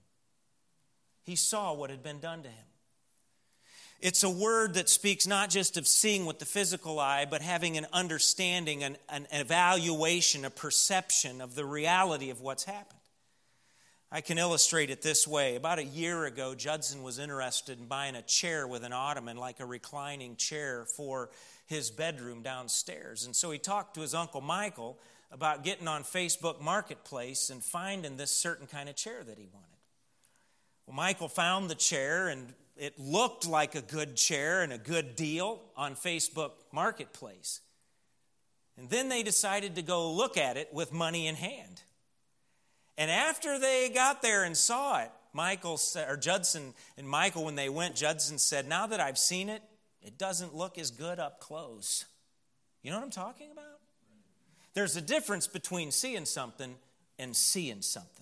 He 1.25 1.37
saw 1.37 1.75
what 1.75 1.91
had 1.91 2.03
been 2.03 2.21
done 2.21 2.43
to 2.43 2.49
him. 2.49 2.65
It's 4.03 4.25
a 4.25 4.31
word 4.31 4.75
that 4.75 4.89
speaks 4.89 5.29
not 5.29 5.49
just 5.49 5.77
of 5.77 5.87
seeing 5.87 6.27
with 6.27 6.41
the 6.41 6.45
physical 6.45 6.99
eye, 6.99 7.25
but 7.25 7.41
having 7.41 7.79
an 7.79 7.87
understanding, 7.93 8.83
an, 8.83 8.97
an 9.09 9.29
evaluation, 9.31 10.45
a 10.45 10.51
perception 10.51 11.41
of 11.41 11.55
the 11.55 11.65
reality 11.65 12.29
of 12.31 12.41
what's 12.41 12.65
happened. 12.65 12.99
I 14.11 14.21
can 14.21 14.39
illustrate 14.39 14.91
it 14.91 15.03
this 15.03 15.27
way. 15.27 15.55
About 15.55 15.79
a 15.79 15.85
year 15.85 16.25
ago, 16.25 16.57
Judson 16.57 17.05
was 17.05 17.21
interested 17.21 17.79
in 17.79 17.87
buying 17.87 18.17
a 18.17 18.23
chair 18.23 18.67
with 18.67 18.83
an 18.83 18.93
ottoman, 18.93 19.37
like 19.37 19.61
a 19.61 19.65
reclining 19.65 20.35
chair 20.35 20.85
for 20.85 21.31
his 21.67 21.93
bedroom 21.93 22.43
downstairs. 22.43 23.25
And 23.25 23.37
so 23.37 23.53
he 23.53 23.59
talked 23.59 23.95
to 23.95 24.01
his 24.01 24.15
uncle 24.15 24.41
Michael 24.41 24.99
about 25.31 25.63
getting 25.63 25.87
on 25.87 26.03
Facebook 26.03 26.61
Marketplace 26.61 27.51
and 27.51 27.63
finding 27.63 28.17
this 28.17 28.33
certain 28.33 28.67
kind 28.67 28.89
of 28.89 28.97
chair 28.97 29.23
that 29.23 29.39
he 29.39 29.47
wanted. 29.53 29.69
Well, 30.87 30.97
Michael 30.97 31.29
found 31.29 31.71
the 31.71 31.77
chair 31.77 32.29
and 32.29 32.53
it 32.83 32.99
looked 32.99 33.47
like 33.47 33.77
a 33.77 33.81
good 33.81 34.17
chair 34.17 34.63
and 34.63 34.73
a 34.73 34.77
good 34.77 35.15
deal 35.15 35.61
on 35.77 35.95
Facebook 35.95 36.51
Marketplace. 36.73 37.61
And 38.77 38.91
then 38.91 39.09
they 39.09 39.23
decided 39.23 39.77
to 39.77 39.83
go 39.83 40.11
look 40.11 40.37
at 40.37 40.57
it 40.57 40.75
with 40.75 40.93
money 40.93 41.29
in 41.29 41.37
hand. 41.37 41.83
And 42.99 43.09
after 43.09 43.57
they 43.61 43.89
got 43.89 44.21
there 44.21 44.43
and 44.43 44.57
saw 44.57 45.01
it, 45.01 45.13
Michael 45.33 45.79
or 46.09 46.17
Judson 46.17 46.75
and 46.99 47.09
Michael, 47.09 47.45
when 47.45 47.55
they 47.55 47.69
went, 47.69 47.95
Judson 47.95 48.37
said, 48.37 48.69
Now 48.69 48.89
that 48.89 48.99
I've 48.99 49.17
seen 49.17 49.49
it, 49.49 49.63
it 50.03 50.19
doesn't 50.19 50.53
look 50.53 50.77
as 50.77 50.91
good 50.91 51.21
up 51.21 51.39
close. 51.39 52.07
You 52.83 52.91
know 52.91 52.97
what 52.97 53.05
I'm 53.05 53.11
talking 53.13 53.53
about? 53.53 53.79
There's 54.75 54.97
a 54.97 55.01
difference 55.01 55.47
between 55.47 55.93
seeing 55.93 56.25
something 56.25 56.75
and 57.17 57.37
seeing 57.37 57.81
something. 57.81 58.22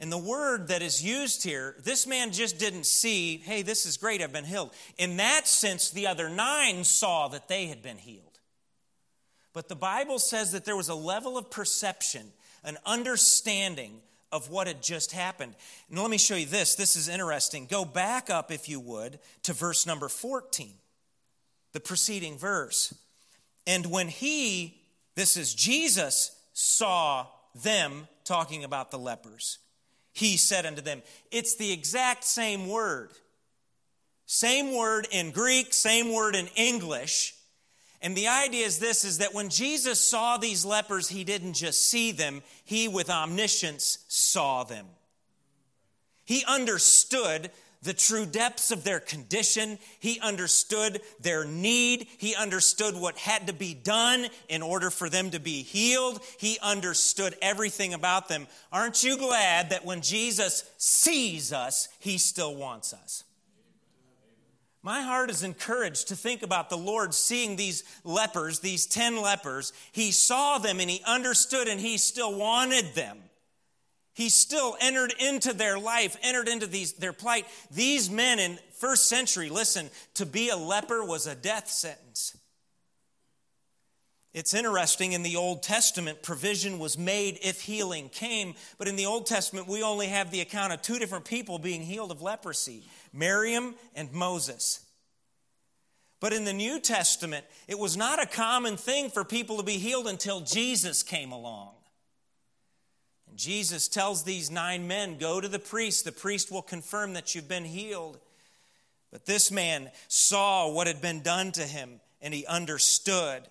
And 0.00 0.10
the 0.10 0.18
word 0.18 0.68
that 0.68 0.80
is 0.80 1.04
used 1.04 1.44
here, 1.44 1.76
this 1.84 2.06
man 2.06 2.32
just 2.32 2.58
didn't 2.58 2.86
see, 2.86 3.36
hey, 3.36 3.60
this 3.60 3.84
is 3.84 3.98
great, 3.98 4.22
I've 4.22 4.32
been 4.32 4.46
healed. 4.46 4.70
In 4.96 5.18
that 5.18 5.46
sense, 5.46 5.90
the 5.90 6.06
other 6.06 6.30
nine 6.30 6.84
saw 6.84 7.28
that 7.28 7.48
they 7.48 7.66
had 7.66 7.82
been 7.82 7.98
healed. 7.98 8.40
But 9.52 9.68
the 9.68 9.76
Bible 9.76 10.18
says 10.18 10.52
that 10.52 10.64
there 10.64 10.76
was 10.76 10.88
a 10.88 10.94
level 10.94 11.36
of 11.36 11.50
perception, 11.50 12.32
an 12.64 12.78
understanding 12.86 14.00
of 14.32 14.48
what 14.48 14.68
had 14.68 14.82
just 14.82 15.12
happened. 15.12 15.54
And 15.90 15.98
let 15.98 16.10
me 16.10 16.16
show 16.16 16.36
you 16.36 16.46
this. 16.46 16.76
This 16.76 16.96
is 16.96 17.08
interesting. 17.08 17.66
Go 17.66 17.84
back 17.84 18.30
up, 18.30 18.50
if 18.50 18.70
you 18.70 18.80
would, 18.80 19.18
to 19.42 19.52
verse 19.52 19.86
number 19.86 20.08
14, 20.08 20.72
the 21.74 21.80
preceding 21.80 22.38
verse. 22.38 22.94
And 23.66 23.84
when 23.86 24.08
he, 24.08 24.80
this 25.14 25.36
is 25.36 25.52
Jesus, 25.52 26.30
saw 26.54 27.26
them 27.54 28.08
talking 28.24 28.64
about 28.64 28.90
the 28.90 28.98
lepers 28.98 29.58
he 30.12 30.36
said 30.36 30.66
unto 30.66 30.80
them. 30.80 31.02
It's 31.30 31.56
the 31.56 31.72
exact 31.72 32.24
same 32.24 32.68
word. 32.68 33.10
Same 34.26 34.76
word 34.76 35.08
in 35.10 35.32
Greek, 35.32 35.72
same 35.72 36.12
word 36.12 36.36
in 36.36 36.48
English. 36.54 37.34
And 38.02 38.16
the 38.16 38.28
idea 38.28 38.64
is 38.64 38.78
this 38.78 39.04
is 39.04 39.18
that 39.18 39.34
when 39.34 39.50
Jesus 39.50 40.00
saw 40.00 40.36
these 40.36 40.64
lepers, 40.64 41.08
he 41.08 41.24
didn't 41.24 41.54
just 41.54 41.88
see 41.88 42.12
them, 42.12 42.42
he 42.64 42.88
with 42.88 43.10
omniscience 43.10 44.04
saw 44.08 44.64
them. 44.64 44.86
He 46.24 46.44
understood 46.46 47.50
the 47.82 47.94
true 47.94 48.26
depths 48.26 48.70
of 48.70 48.84
their 48.84 49.00
condition. 49.00 49.78
He 49.98 50.20
understood 50.20 51.00
their 51.20 51.44
need. 51.44 52.06
He 52.18 52.34
understood 52.34 52.94
what 52.94 53.16
had 53.16 53.46
to 53.46 53.52
be 53.52 53.74
done 53.74 54.26
in 54.48 54.62
order 54.62 54.90
for 54.90 55.08
them 55.08 55.30
to 55.30 55.40
be 55.40 55.62
healed. 55.62 56.20
He 56.38 56.58
understood 56.62 57.34
everything 57.40 57.94
about 57.94 58.28
them. 58.28 58.46
Aren't 58.72 59.02
you 59.02 59.16
glad 59.16 59.70
that 59.70 59.84
when 59.84 60.02
Jesus 60.02 60.64
sees 60.76 61.52
us, 61.52 61.88
he 61.98 62.18
still 62.18 62.54
wants 62.54 62.92
us? 62.92 63.24
My 64.82 65.02
heart 65.02 65.30
is 65.30 65.42
encouraged 65.42 66.08
to 66.08 66.16
think 66.16 66.42
about 66.42 66.70
the 66.70 66.78
Lord 66.78 67.12
seeing 67.12 67.56
these 67.56 67.84
lepers, 68.02 68.60
these 68.60 68.86
10 68.86 69.20
lepers. 69.20 69.74
He 69.92 70.10
saw 70.10 70.58
them 70.58 70.80
and 70.80 70.88
he 70.88 71.02
understood 71.06 71.68
and 71.68 71.78
he 71.78 71.98
still 71.98 72.34
wanted 72.34 72.94
them. 72.94 73.18
He 74.14 74.28
still 74.28 74.76
entered 74.80 75.14
into 75.18 75.52
their 75.52 75.78
life, 75.78 76.16
entered 76.22 76.48
into 76.48 76.66
these, 76.66 76.94
their 76.94 77.12
plight. 77.12 77.46
These 77.70 78.10
men 78.10 78.38
in 78.38 78.58
first 78.72 79.08
century, 79.08 79.48
listen, 79.48 79.90
to 80.14 80.26
be 80.26 80.48
a 80.48 80.56
leper 80.56 81.04
was 81.04 81.26
a 81.26 81.34
death 81.34 81.68
sentence. 81.68 82.36
It's 84.32 84.54
interesting 84.54 85.12
in 85.12 85.24
the 85.24 85.36
Old 85.36 85.62
Testament, 85.62 86.22
provision 86.22 86.78
was 86.78 86.96
made 86.96 87.38
if 87.42 87.62
healing 87.62 88.08
came, 88.08 88.54
but 88.78 88.86
in 88.86 88.94
the 88.94 89.06
Old 89.06 89.26
Testament, 89.26 89.66
we 89.66 89.82
only 89.82 90.06
have 90.06 90.30
the 90.30 90.40
account 90.40 90.72
of 90.72 90.82
two 90.82 91.00
different 91.00 91.24
people 91.24 91.58
being 91.58 91.82
healed 91.82 92.12
of 92.12 92.22
leprosy 92.22 92.84
Miriam 93.12 93.74
and 93.96 94.12
Moses. 94.12 94.86
But 96.20 96.32
in 96.32 96.44
the 96.44 96.52
New 96.52 96.78
Testament, 96.78 97.44
it 97.66 97.78
was 97.78 97.96
not 97.96 98.22
a 98.22 98.26
common 98.26 98.76
thing 98.76 99.10
for 99.10 99.24
people 99.24 99.56
to 99.56 99.62
be 99.64 99.78
healed 99.78 100.06
until 100.06 100.40
Jesus 100.42 101.02
came 101.02 101.32
along. 101.32 101.72
And 103.30 103.38
Jesus 103.38 103.88
tells 103.88 104.24
these 104.24 104.50
nine 104.50 104.86
men, 104.88 105.16
Go 105.16 105.40
to 105.40 105.48
the 105.48 105.58
priest. 105.58 106.04
The 106.04 106.12
priest 106.12 106.50
will 106.50 106.62
confirm 106.62 107.14
that 107.14 107.34
you've 107.34 107.48
been 107.48 107.64
healed. 107.64 108.18
But 109.10 109.26
this 109.26 109.50
man 109.50 109.90
saw 110.08 110.70
what 110.70 110.86
had 110.86 111.00
been 111.00 111.22
done 111.22 111.52
to 111.52 111.62
him 111.62 112.00
and 112.20 112.34
he 112.34 112.44
understood. 112.46 113.42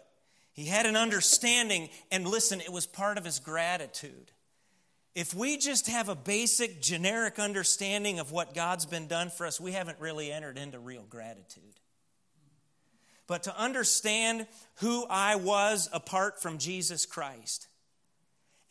He 0.53 0.65
had 0.65 0.85
an 0.85 0.95
understanding, 0.95 1.89
and 2.11 2.27
listen, 2.27 2.59
it 2.61 2.71
was 2.71 2.85
part 2.85 3.17
of 3.17 3.25
his 3.25 3.39
gratitude. 3.39 4.31
If 5.15 5.33
we 5.33 5.57
just 5.57 5.87
have 5.87 6.09
a 6.09 6.15
basic, 6.15 6.81
generic 6.81 7.39
understanding 7.39 8.19
of 8.19 8.31
what 8.31 8.53
God's 8.53 8.85
been 8.85 9.07
done 9.07 9.29
for 9.29 9.47
us, 9.47 9.59
we 9.59 9.71
haven't 9.71 9.99
really 9.99 10.31
entered 10.31 10.57
into 10.57 10.77
real 10.77 11.05
gratitude. 11.09 11.79
But 13.25 13.43
to 13.43 13.57
understand 13.57 14.47
who 14.75 15.05
I 15.09 15.35
was 15.35 15.89
apart 15.93 16.41
from 16.41 16.57
Jesus 16.57 17.05
Christ, 17.05 17.68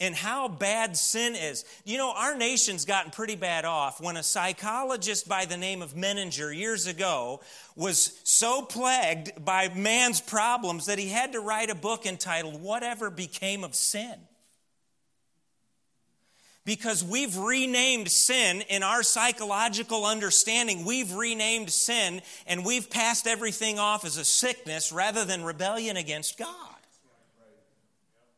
and 0.01 0.15
how 0.15 0.49
bad 0.49 0.97
sin 0.97 1.35
is. 1.35 1.65
You 1.85 1.99
know, 1.99 2.13
our 2.13 2.37
nation's 2.37 2.85
gotten 2.85 3.11
pretty 3.11 3.37
bad 3.37 3.65
off 3.65 4.01
when 4.01 4.17
a 4.17 4.23
psychologist 4.23 5.29
by 5.29 5.45
the 5.45 5.57
name 5.57 5.83
of 5.83 5.95
Menninger 5.95 6.57
years 6.57 6.87
ago 6.87 7.41
was 7.75 8.21
so 8.25 8.63
plagued 8.63 9.45
by 9.45 9.69
man's 9.75 10.21
problems 10.21 10.87
that 10.87 10.99
he 10.99 11.09
had 11.09 11.33
to 11.33 11.41
write 11.41 11.71
a 11.71 11.75
book 11.75 12.07
entitled 12.07 12.63
Whatever 12.63 13.11
Became 13.11 13.65
of 13.65 13.75
Sin. 13.75 14.15
because 16.65 17.03
we've 17.03 17.39
renamed 17.39 18.11
sin 18.11 18.61
in 18.69 18.83
our 18.83 19.03
psychological 19.03 20.05
understanding. 20.05 20.85
We've 20.85 21.15
renamed 21.15 21.71
sin 21.71 22.21
and 22.47 22.63
we've 22.63 22.91
passed 22.91 23.27
everything 23.27 23.79
off 23.79 24.05
as 24.05 24.19
a 24.19 24.25
sickness 24.25 24.93
rather 24.93 25.25
than 25.25 25.45
rebellion 25.45 25.97
against 25.97 26.37
God. 26.37 26.78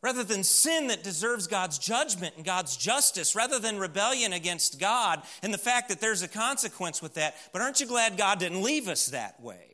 Rather 0.02 0.25
than 0.25 0.42
sin 0.42 0.87
that 0.87 1.04
deserves 1.04 1.47
God's 1.47 1.78
judgment 1.78 2.35
and 2.37 2.45
God's 2.45 2.76
justice, 2.76 3.37
rather 3.37 3.59
than 3.59 3.78
rebellion 3.78 4.33
against 4.33 4.80
God 4.80 5.23
and 5.42 5.52
the 5.52 5.59
fact 5.59 5.90
that 5.90 6.00
there's 6.00 6.23
a 6.23 6.28
consequence 6.28 7.02
with 7.02 7.14
that. 7.14 7.37
But 7.52 7.61
aren't 7.61 7.80
you 7.80 7.87
glad 7.87 8.16
God 8.16 8.38
didn't 8.38 8.62
leave 8.62 8.88
us 8.88 9.07
that 9.09 9.40
way? 9.42 9.71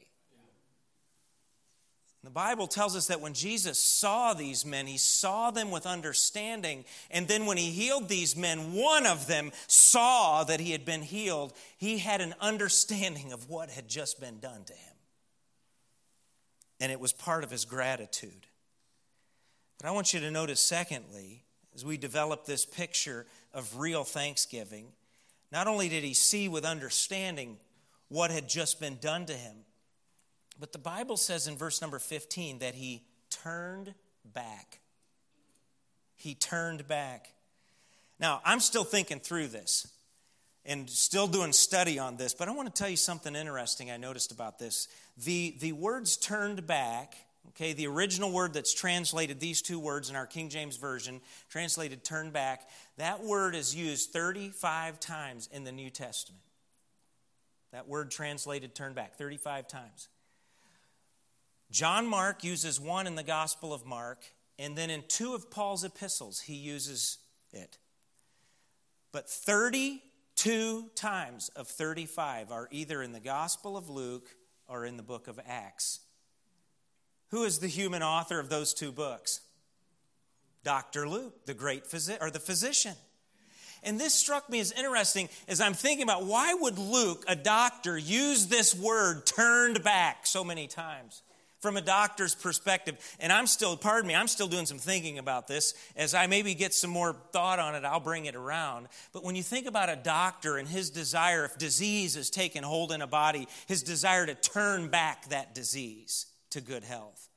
The 2.26 2.30
Bible 2.30 2.66
tells 2.66 2.97
us 2.97 3.06
that 3.06 3.21
when 3.21 3.35
Jesus 3.35 3.78
saw 3.78 4.35
these 4.35 4.66
men, 4.66 4.88
he 4.88 4.99
saw 4.99 5.52
them 5.52 5.71
with 5.71 5.87
understanding. 5.87 6.85
And 7.09 7.28
then 7.28 7.47
when 7.47 7.56
he 7.56 7.71
healed 7.71 8.09
these 8.09 8.35
men, 8.35 8.73
one 8.73 9.06
of 9.06 9.28
them 9.28 9.52
saw 9.68 10.42
that 10.42 10.59
he 10.59 10.73
had 10.73 10.85
been 10.85 11.02
healed. 11.02 11.52
He 11.78 11.99
had 11.99 12.21
an 12.21 12.35
understanding 12.40 13.33
of 13.33 13.49
what 13.49 13.71
had 13.71 13.87
just 13.87 14.21
been 14.21 14.40
done 14.40 14.64
to 14.64 14.73
him. 14.73 14.95
And 16.80 16.90
it 16.90 16.99
was 16.99 17.12
part 17.12 17.45
of 17.45 17.50
his 17.52 17.64
gratitude. 17.64 18.49
But 19.78 19.88
I 19.88 19.90
want 19.90 20.14
you 20.14 20.21
to 20.21 20.30
notice, 20.30 20.61
secondly, 20.61 21.45
as 21.75 21.85
we 21.85 21.97
develop 21.97 22.45
this 22.45 22.64
picture 22.64 23.26
of 23.52 23.78
real 23.78 24.04
thanksgiving, 24.04 24.87
not 25.52 25.66
only 25.66 25.88
did 25.88 26.04
he 26.04 26.14
see 26.14 26.49
with 26.49 26.64
understanding 26.64 27.59
what 28.09 28.30
had 28.30 28.49
just 28.49 28.80
been 28.80 28.97
done 29.00 29.26
to 29.26 29.35
him, 29.35 29.56
but 30.59 30.73
the 30.73 30.78
Bible 30.78 31.16
says 31.16 31.47
in 31.47 31.56
verse 31.56 31.83
number 31.83 31.99
15 31.99 32.61
that 32.61 32.75
he 32.75 33.02
turned 33.30 33.95
back. 34.25 34.80
He 36.14 36.35
turned 36.35 36.88
back. 36.88 37.33
Now, 38.18 38.40
I'm 38.45 38.61
still 38.61 38.85
thinking 38.85 39.21
through 39.21 39.49
this 39.49 39.88
and 40.64 40.88
still 40.88 41.26
doing 41.26 41.52
study 41.52 41.99
on 41.99 42.16
this, 42.16 42.35
but 42.35 42.49
I 42.49 42.52
want 42.52 42.75
to 42.75 42.78
tell 42.78 42.88
you 42.88 42.97
something 42.97 43.37
interesting 43.37 43.90
I 43.90 43.99
noticed 43.99 44.33
about 44.33 44.59
this. 44.59 44.88
The, 45.18 45.56
the 45.61 45.73
words 45.73 46.16
turned 46.16 46.66
back, 46.66 47.14
okay, 47.49 47.73
the 47.73 47.87
original 47.87 48.31
word 48.31 48.53
that's 48.53 48.75
translated, 48.75 49.41
these 49.41 49.62
two 49.62 49.79
words 49.79 50.11
in 50.11 50.17
our 50.17 50.26
King 50.26 50.49
James 50.49 50.76
Version, 50.76 51.21
translated 51.49 52.05
turn 52.05 52.31
back, 52.31 52.69
that 52.97 53.23
word 53.23 53.55
is 53.55 53.75
used 53.75 54.11
35 54.12 55.00
times 55.00 55.49
in 55.53 55.65
the 55.65 55.73
New 55.73 55.91
Testament. 55.91 56.43
That 57.73 57.88
word 57.88 58.11
translated 58.11 58.75
turn 58.75 58.95
back 58.95 59.17
35 59.17 59.69
times. 59.69 60.09
John 61.71 62.07
Mark 62.07 62.45
uses 62.45 62.81
one 62.81 63.07
in 63.07 63.17
the 63.17 63.23
Gospel 63.23 63.75
of 63.75 63.85
Mark, 63.85 64.25
and 64.59 64.76
then 64.76 64.88
in 64.88 65.03
two 65.09 65.35
of 65.35 65.50
Paul's 65.50 65.85
epistles, 65.85 66.41
he 66.41 66.55
uses 66.55 67.19
it. 67.53 67.79
But 69.12 69.29
32 69.29 70.91
times 70.95 71.50
of 71.57 71.69
35 71.69 72.53
are 72.53 72.69
either 72.71 73.03
in 73.03 73.12
the 73.12 73.21
Gospel 73.21 73.76
of 73.76 73.88
Luke 73.88 74.29
or 74.69 74.85
in 74.85 74.97
the 74.97 75.03
book 75.03 75.29
of 75.29 75.41
Acts. 75.47 76.00
Who 77.30 77.45
is 77.45 77.59
the 77.59 77.68
human 77.68 78.02
author 78.02 78.38
of 78.38 78.49
those 78.49 78.73
two 78.73 78.92
books? 78.92 79.40
Dr. 80.64 81.09
Luke, 81.09 81.47
the 81.47 81.54
great 81.54 81.87
physician 81.87 82.23
or 82.23 82.30
the 82.30 82.40
physician. 82.40 82.95
And 83.83 84.00
this 84.00 84.14
struck 84.14 84.50
me 84.50 84.59
as 84.59 84.73
interesting 84.73 85.28
as 85.47 85.61
I'm 85.61 85.75
thinking 85.75 86.02
about 86.02 86.25
why 86.25 86.54
would 86.54 86.78
Luke, 86.78 87.25
a 87.28 87.37
doctor, 87.37 87.97
use 87.97 88.49
this 88.49 88.75
word 88.75 89.26
turned 89.26 89.83
back 89.85 90.26
so 90.26 90.45
many 90.45 90.66
times? 90.66 91.23
from 91.59 91.76
a 91.76 91.80
doctor's 91.80 92.35
perspective. 92.35 92.97
And 93.18 93.33
I'm 93.33 93.47
still, 93.47 93.76
pardon 93.76 94.06
me, 94.06 94.14
I'm 94.14 94.28
still 94.28 94.47
doing 94.47 94.66
some 94.66 94.78
thinking 94.78 95.18
about 95.18 95.49
this. 95.49 95.75
As 95.97 96.14
I 96.14 96.28
maybe 96.28 96.54
get 96.54 96.73
some 96.75 96.90
more 96.90 97.16
thought 97.33 97.59
on 97.59 97.75
it, 97.75 97.85
I'll 97.85 97.99
bring 97.99 98.26
it 98.26 98.37
around. 98.37 98.87
But 99.12 99.25
when 99.25 99.35
you 99.35 99.42
think 99.42 99.66
about 99.66 99.88
a 99.88 99.97
doctor 99.97 100.59
and 100.59 100.68
his 100.68 100.90
desire, 100.90 101.45
if 101.45 101.59
disease 101.59 102.14
has 102.14 102.30
taken 102.30 102.62
hold 102.62 102.92
in 102.92 103.02
a 103.02 103.06
body, 103.06 103.49
his 103.66 103.83
desire 103.83 104.26
to 104.26 104.35
turn 104.37 104.88
back 104.88 105.28
that 105.30 105.56
disease 105.56 106.26
to 106.56 106.62
good 106.62 106.84
health, 106.84 107.28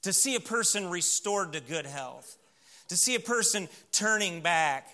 to 0.00 0.10
see 0.10 0.34
a 0.36 0.40
person 0.40 0.88
restored 0.88 1.52
to 1.52 1.60
good 1.60 1.84
health, 1.84 2.38
to 2.88 2.96
see 2.96 3.14
a 3.14 3.20
person 3.20 3.68
turning 3.92 4.40
back. 4.40 4.88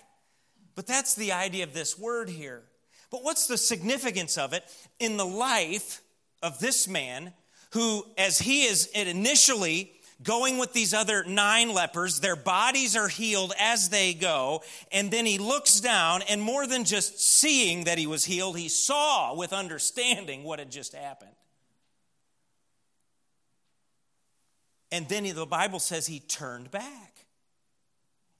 But 0.75 0.87
that's 0.87 1.15
the 1.15 1.31
idea 1.31 1.63
of 1.63 1.73
this 1.73 1.97
word 1.97 2.27
here. 2.27 2.63
But 3.11 3.23
what's 3.23 3.47
the 3.47 3.57
significance 3.57 4.37
of 4.37 4.51
it 4.51 4.65
in 4.99 5.15
the 5.15 5.25
life 5.25 6.01
of 6.43 6.59
this 6.59 6.85
man 6.85 7.31
who, 7.71 8.05
as 8.17 8.39
he 8.39 8.63
is 8.63 8.87
initially 8.87 9.93
going 10.21 10.57
with 10.57 10.73
these 10.73 10.93
other 10.93 11.23
nine 11.23 11.73
lepers, 11.73 12.19
their 12.19 12.35
bodies 12.35 12.97
are 12.97 13.07
healed 13.07 13.53
as 13.57 13.87
they 13.87 14.13
go, 14.13 14.61
and 14.91 15.11
then 15.11 15.25
he 15.25 15.37
looks 15.37 15.79
down, 15.79 16.21
and 16.23 16.41
more 16.41 16.67
than 16.67 16.83
just 16.83 17.21
seeing 17.21 17.85
that 17.85 17.97
he 17.97 18.05
was 18.05 18.25
healed, 18.25 18.57
he 18.57 18.67
saw 18.67 19.33
with 19.33 19.53
understanding 19.53 20.43
what 20.43 20.59
had 20.59 20.71
just 20.71 20.93
happened. 20.93 21.31
And 24.91 25.07
then 25.07 25.23
the 25.23 25.45
Bible 25.45 25.79
says 25.79 26.07
he 26.07 26.19
turned 26.19 26.71
back. 26.71 27.25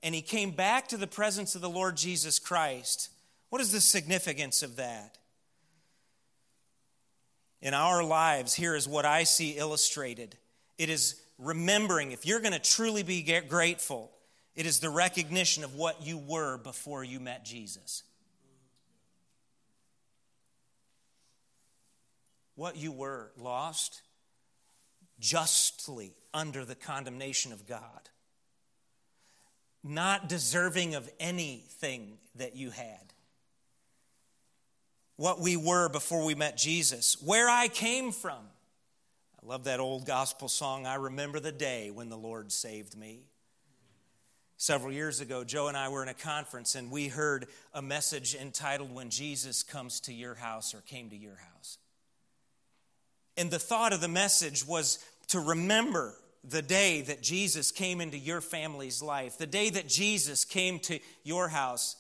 And 0.04 0.16
he 0.16 0.22
came 0.22 0.52
back 0.52 0.88
to 0.90 0.98
the 0.98 1.08
presence 1.08 1.56
of 1.56 1.62
the 1.62 1.70
Lord 1.70 1.96
Jesus 1.96 2.40
Christ. 2.40 3.10
What 3.50 3.62
is 3.62 3.72
the 3.72 3.82
significance 3.82 4.64
of 4.64 4.78
that? 4.78 5.18
in 7.62 7.74
our 7.74 8.04
lives, 8.04 8.54
here 8.54 8.76
is 8.76 8.88
what 8.88 9.06
I 9.06 9.24
see 9.24 9.52
illustrated 9.52 10.36
it 10.78 10.90
is 10.90 11.22
remembering, 11.38 12.12
if 12.12 12.26
you're 12.26 12.40
going 12.40 12.54
to 12.54 12.60
truly 12.60 13.04
be 13.04 13.22
grateful, 13.48 14.12
it 14.56 14.66
is 14.66 14.80
the 14.80 14.90
recognition 14.90 15.64
of 15.64 15.76
what 15.76 16.04
you 16.04 16.18
were 16.18 16.58
before 16.58 17.04
you 17.04 17.20
met 17.20 17.46
Jesus. 17.46 18.02
What 22.56 22.78
you 22.78 22.92
were 22.92 23.32
lost, 23.38 24.02
justly 25.20 26.14
under 26.34 26.66
the 26.66 26.76
condemnation 26.76 27.52
of 27.52 27.68
God, 27.68 28.10
not 29.84 30.30
deserving 30.30 30.96
of 30.96 31.10
anything 31.20 32.18
that 32.36 32.56
you 32.56 32.70
had 32.70 33.12
what 35.22 35.40
we 35.40 35.56
were 35.56 35.88
before 35.88 36.26
we 36.26 36.34
met 36.34 36.58
Jesus, 36.58 37.16
where 37.22 37.48
I 37.48 37.68
came 37.68 38.12
from. 38.12 38.40
I 39.40 39.48
love 39.48 39.66
that 39.66 39.80
old 39.80 40.08
gospel 40.08 40.48
song, 40.48 40.88
I 40.88 40.96
Remember 40.96 41.40
the 41.40 41.52
Day 41.52 41.92
When 41.92 42.10
the 42.10 42.18
Lord 42.18 42.52
Saved 42.52 42.98
Me. 42.98 43.28
Several 44.58 44.92
years 44.92 45.22
ago, 45.22 45.44
Joe 45.44 45.68
and 45.68 45.78
I 45.78 45.90
were 45.90 46.02
in 46.02 46.10
a 46.10 46.16
conference 46.16 46.74
and 46.74 46.90
we 46.90 47.08
heard 47.08 47.46
a 47.72 47.84
message 47.84 48.34
entitled 48.34 48.92
When 48.92 49.12
Jesus 49.12 49.62
Comes 49.62 50.00
to 50.02 50.14
Your 50.14 50.34
House 50.34 50.74
or 50.74 50.82
Came 50.82 51.12
to 51.12 51.16
Your 51.16 51.36
House. 51.36 51.78
And 53.38 53.52
the 53.52 53.60
thought 53.60 53.94
of 53.94 54.02
the 54.02 54.08
message 54.08 54.66
was 54.66 54.98
to 55.28 55.40
remember 55.40 56.16
the 56.44 56.62
day 56.62 57.02
that 57.02 57.22
Jesus 57.22 57.72
came 57.72 58.02
into 58.02 58.18
your 58.18 58.42
family's 58.42 59.02
life, 59.02 59.38
the 59.38 59.48
day 59.48 59.70
that 59.70 59.88
Jesus 59.88 60.44
came 60.44 60.80
to 60.80 61.00
your 61.24 61.48
house 61.50 61.96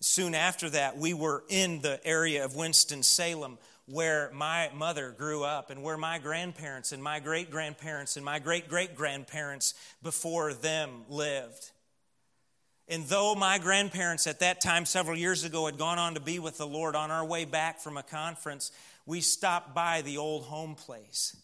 soon 0.00 0.34
after 0.34 0.68
that, 0.70 0.96
we 0.96 1.14
were 1.14 1.44
in 1.48 1.80
the 1.80 2.00
area 2.04 2.44
of 2.44 2.56
Winston-Salem 2.56 3.58
where 3.86 4.30
my 4.32 4.70
mother 4.74 5.14
grew 5.16 5.44
up 5.44 5.70
and 5.70 5.82
where 5.82 5.96
my 5.96 6.18
grandparents 6.18 6.92
and 6.92 7.02
my 7.02 7.20
great 7.20 7.50
grandparents 7.50 8.16
and 8.16 8.24
my 8.24 8.38
great 8.38 8.68
great 8.68 8.96
grandparents 8.96 9.74
before 10.02 10.54
them 10.54 11.02
lived. 11.08 11.70
And 12.88 13.04
though 13.06 13.34
my 13.34 13.58
grandparents 13.58 14.26
at 14.26 14.40
that 14.40 14.60
time, 14.60 14.86
several 14.86 15.16
years 15.16 15.44
ago, 15.44 15.66
had 15.66 15.78
gone 15.78 15.98
on 15.98 16.14
to 16.14 16.20
be 16.20 16.38
with 16.38 16.58
the 16.58 16.66
Lord 16.66 16.94
on 16.94 17.10
our 17.10 17.24
way 17.24 17.44
back 17.44 17.80
from 17.80 17.96
a 17.96 18.02
conference, 18.02 18.70
we 19.06 19.20
stopped 19.20 19.74
by 19.74 20.02
the 20.02 20.18
old 20.18 20.44
home 20.44 20.74
place. 20.74 21.36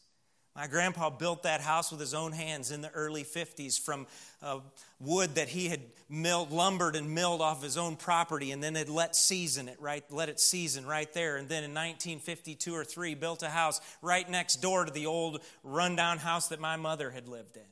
My 0.58 0.66
grandpa 0.66 1.08
built 1.08 1.44
that 1.44 1.60
house 1.60 1.92
with 1.92 2.00
his 2.00 2.14
own 2.14 2.32
hands 2.32 2.72
in 2.72 2.80
the 2.80 2.90
early 2.90 3.22
50s 3.22 3.78
from 3.80 4.08
uh, 4.42 4.58
wood 4.98 5.36
that 5.36 5.48
he 5.48 5.68
had 5.68 5.80
milled, 6.08 6.50
lumbered 6.50 6.96
and 6.96 7.14
milled 7.14 7.40
off 7.40 7.62
his 7.62 7.76
own 7.76 7.94
property 7.94 8.50
and 8.50 8.60
then 8.60 8.74
had 8.74 8.88
let 8.88 9.14
season 9.14 9.68
it 9.68 9.80
right, 9.80 10.02
let 10.10 10.28
it 10.28 10.40
season 10.40 10.84
right 10.84 11.14
there. 11.14 11.36
And 11.36 11.48
then 11.48 11.62
in 11.62 11.70
1952 11.70 12.74
or 12.74 12.84
3 12.84 13.14
built 13.14 13.44
a 13.44 13.48
house 13.48 13.80
right 14.02 14.28
next 14.28 14.56
door 14.56 14.84
to 14.84 14.92
the 14.92 15.06
old 15.06 15.42
rundown 15.62 16.18
house 16.18 16.48
that 16.48 16.58
my 16.58 16.74
mother 16.74 17.12
had 17.12 17.28
lived 17.28 17.56
in. 17.56 17.62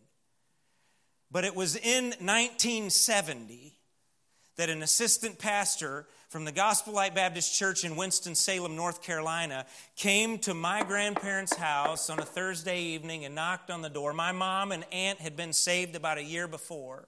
But 1.29 1.45
it 1.45 1.57
was 1.57 1.75
in 1.75 2.11
1970 2.21 3.81
that 4.55 4.71
an 4.71 4.85
assistant 4.85 5.41
pastor 5.41 6.07
from 6.29 6.45
the 6.45 6.53
Gospel 6.53 6.93
Light 6.93 7.15
Baptist 7.15 7.55
Church 7.55 7.85
in 7.85 7.95
Winston-Salem, 7.95 8.75
North 8.75 9.03
Carolina, 9.03 9.65
came 9.95 10.39
to 10.41 10.55
my 10.55 10.83
grandparents' 10.83 11.55
house 11.55 12.11
on 12.11 12.19
a 12.19 12.25
Thursday 12.25 12.81
evening 12.81 13.25
and 13.25 13.35
knocked 13.35 13.71
on 13.71 13.83
the 13.83 13.89
door. 13.89 14.13
My 14.13 14.33
mom 14.33 14.73
and 14.73 14.85
aunt 14.91 15.21
had 15.21 15.37
been 15.37 15.53
saved 15.53 15.95
about 15.95 16.19
a 16.19 16.25
year 16.25 16.49
before, 16.49 17.07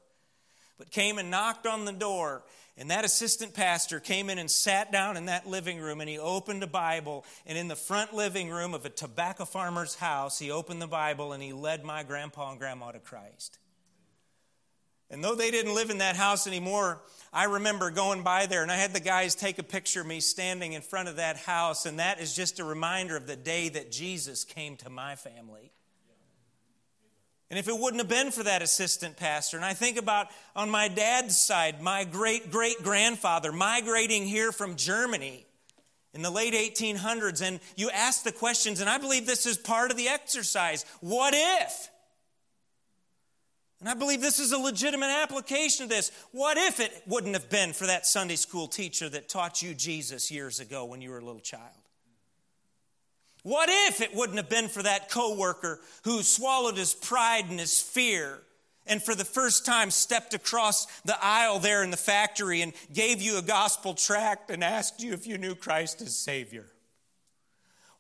but 0.78 0.90
came 0.90 1.18
and 1.18 1.30
knocked 1.30 1.66
on 1.66 1.84
the 1.84 1.92
door. 1.92 2.44
And 2.76 2.92
that 2.92 3.04
assistant 3.04 3.54
pastor 3.54 3.98
came 3.98 4.30
in 4.30 4.38
and 4.38 4.48
sat 4.48 4.92
down 4.92 5.16
in 5.16 5.26
that 5.26 5.48
living 5.48 5.80
room 5.80 6.00
and 6.00 6.08
he 6.08 6.16
opened 6.16 6.62
a 6.62 6.68
Bible. 6.68 7.24
And 7.44 7.58
in 7.58 7.66
the 7.66 7.74
front 7.74 8.14
living 8.14 8.50
room 8.50 8.72
of 8.72 8.84
a 8.84 8.88
tobacco 8.88 9.44
farmer's 9.44 9.96
house, 9.96 10.38
he 10.38 10.52
opened 10.52 10.80
the 10.80 10.86
Bible 10.86 11.32
and 11.32 11.42
he 11.42 11.52
led 11.52 11.82
my 11.82 12.04
grandpa 12.04 12.50
and 12.52 12.58
grandma 12.60 12.92
to 12.92 13.00
Christ. 13.00 13.58
And 15.10 15.24
though 15.24 15.34
they 15.34 15.50
didn't 15.50 15.74
live 15.74 15.90
in 15.90 15.98
that 15.98 16.16
house 16.16 16.46
anymore, 16.46 17.00
I 17.32 17.44
remember 17.44 17.90
going 17.90 18.22
by 18.22 18.46
there 18.46 18.62
and 18.62 18.70
I 18.70 18.76
had 18.76 18.92
the 18.92 19.00
guys 19.00 19.34
take 19.34 19.58
a 19.58 19.62
picture 19.62 20.02
of 20.02 20.06
me 20.06 20.20
standing 20.20 20.74
in 20.74 20.82
front 20.82 21.08
of 21.08 21.16
that 21.16 21.36
house, 21.38 21.86
and 21.86 21.98
that 21.98 22.20
is 22.20 22.34
just 22.34 22.60
a 22.60 22.64
reminder 22.64 23.16
of 23.16 23.26
the 23.26 23.36
day 23.36 23.68
that 23.70 23.90
Jesus 23.90 24.44
came 24.44 24.76
to 24.76 24.90
my 24.90 25.14
family. 25.14 25.72
And 27.50 27.58
if 27.58 27.66
it 27.66 27.78
wouldn't 27.78 28.00
have 28.00 28.08
been 28.08 28.30
for 28.30 28.42
that 28.42 28.60
assistant 28.60 29.16
pastor, 29.16 29.56
and 29.56 29.64
I 29.64 29.72
think 29.72 29.96
about 29.98 30.28
on 30.54 30.68
my 30.68 30.88
dad's 30.88 31.38
side, 31.38 31.80
my 31.80 32.04
great 32.04 32.50
great 32.50 32.82
grandfather 32.82 33.52
migrating 33.52 34.26
here 34.26 34.52
from 34.52 34.76
Germany 34.76 35.46
in 36.12 36.20
the 36.20 36.30
late 36.30 36.52
1800s, 36.52 37.40
and 37.40 37.60
you 37.76 37.90
ask 37.90 38.22
the 38.22 38.32
questions, 38.32 38.80
and 38.80 38.90
I 38.90 38.98
believe 38.98 39.26
this 39.26 39.46
is 39.46 39.56
part 39.56 39.90
of 39.90 39.96
the 39.96 40.08
exercise. 40.08 40.84
What 41.00 41.32
if? 41.34 41.88
And 43.80 43.88
I 43.88 43.94
believe 43.94 44.20
this 44.20 44.40
is 44.40 44.52
a 44.52 44.58
legitimate 44.58 45.10
application 45.10 45.84
of 45.84 45.88
this. 45.88 46.10
What 46.32 46.56
if 46.56 46.80
it 46.80 47.02
wouldn't 47.06 47.34
have 47.34 47.48
been 47.48 47.72
for 47.72 47.86
that 47.86 48.06
Sunday 48.06 48.34
school 48.36 48.66
teacher 48.66 49.08
that 49.08 49.28
taught 49.28 49.62
you 49.62 49.72
Jesus 49.72 50.30
years 50.30 50.58
ago 50.58 50.84
when 50.84 51.00
you 51.00 51.10
were 51.10 51.18
a 51.18 51.24
little 51.24 51.40
child? 51.40 51.70
What 53.44 53.68
if 53.70 54.00
it 54.00 54.14
wouldn't 54.14 54.38
have 54.38 54.48
been 54.48 54.68
for 54.68 54.82
that 54.82 55.08
coworker 55.08 55.80
who 56.02 56.22
swallowed 56.22 56.76
his 56.76 56.92
pride 56.92 57.46
and 57.48 57.60
his 57.60 57.80
fear 57.80 58.40
and 58.86 59.02
for 59.02 59.14
the 59.14 59.24
first 59.24 59.64
time 59.64 59.90
stepped 59.90 60.34
across 60.34 60.86
the 61.02 61.16
aisle 61.22 61.60
there 61.60 61.84
in 61.84 61.90
the 61.90 61.96
factory 61.96 62.62
and 62.62 62.72
gave 62.92 63.22
you 63.22 63.38
a 63.38 63.42
gospel 63.42 63.94
tract 63.94 64.50
and 64.50 64.64
asked 64.64 65.02
you 65.02 65.12
if 65.12 65.26
you 65.26 65.38
knew 65.38 65.54
Christ 65.54 66.02
as 66.02 66.16
Savior? 66.16 66.66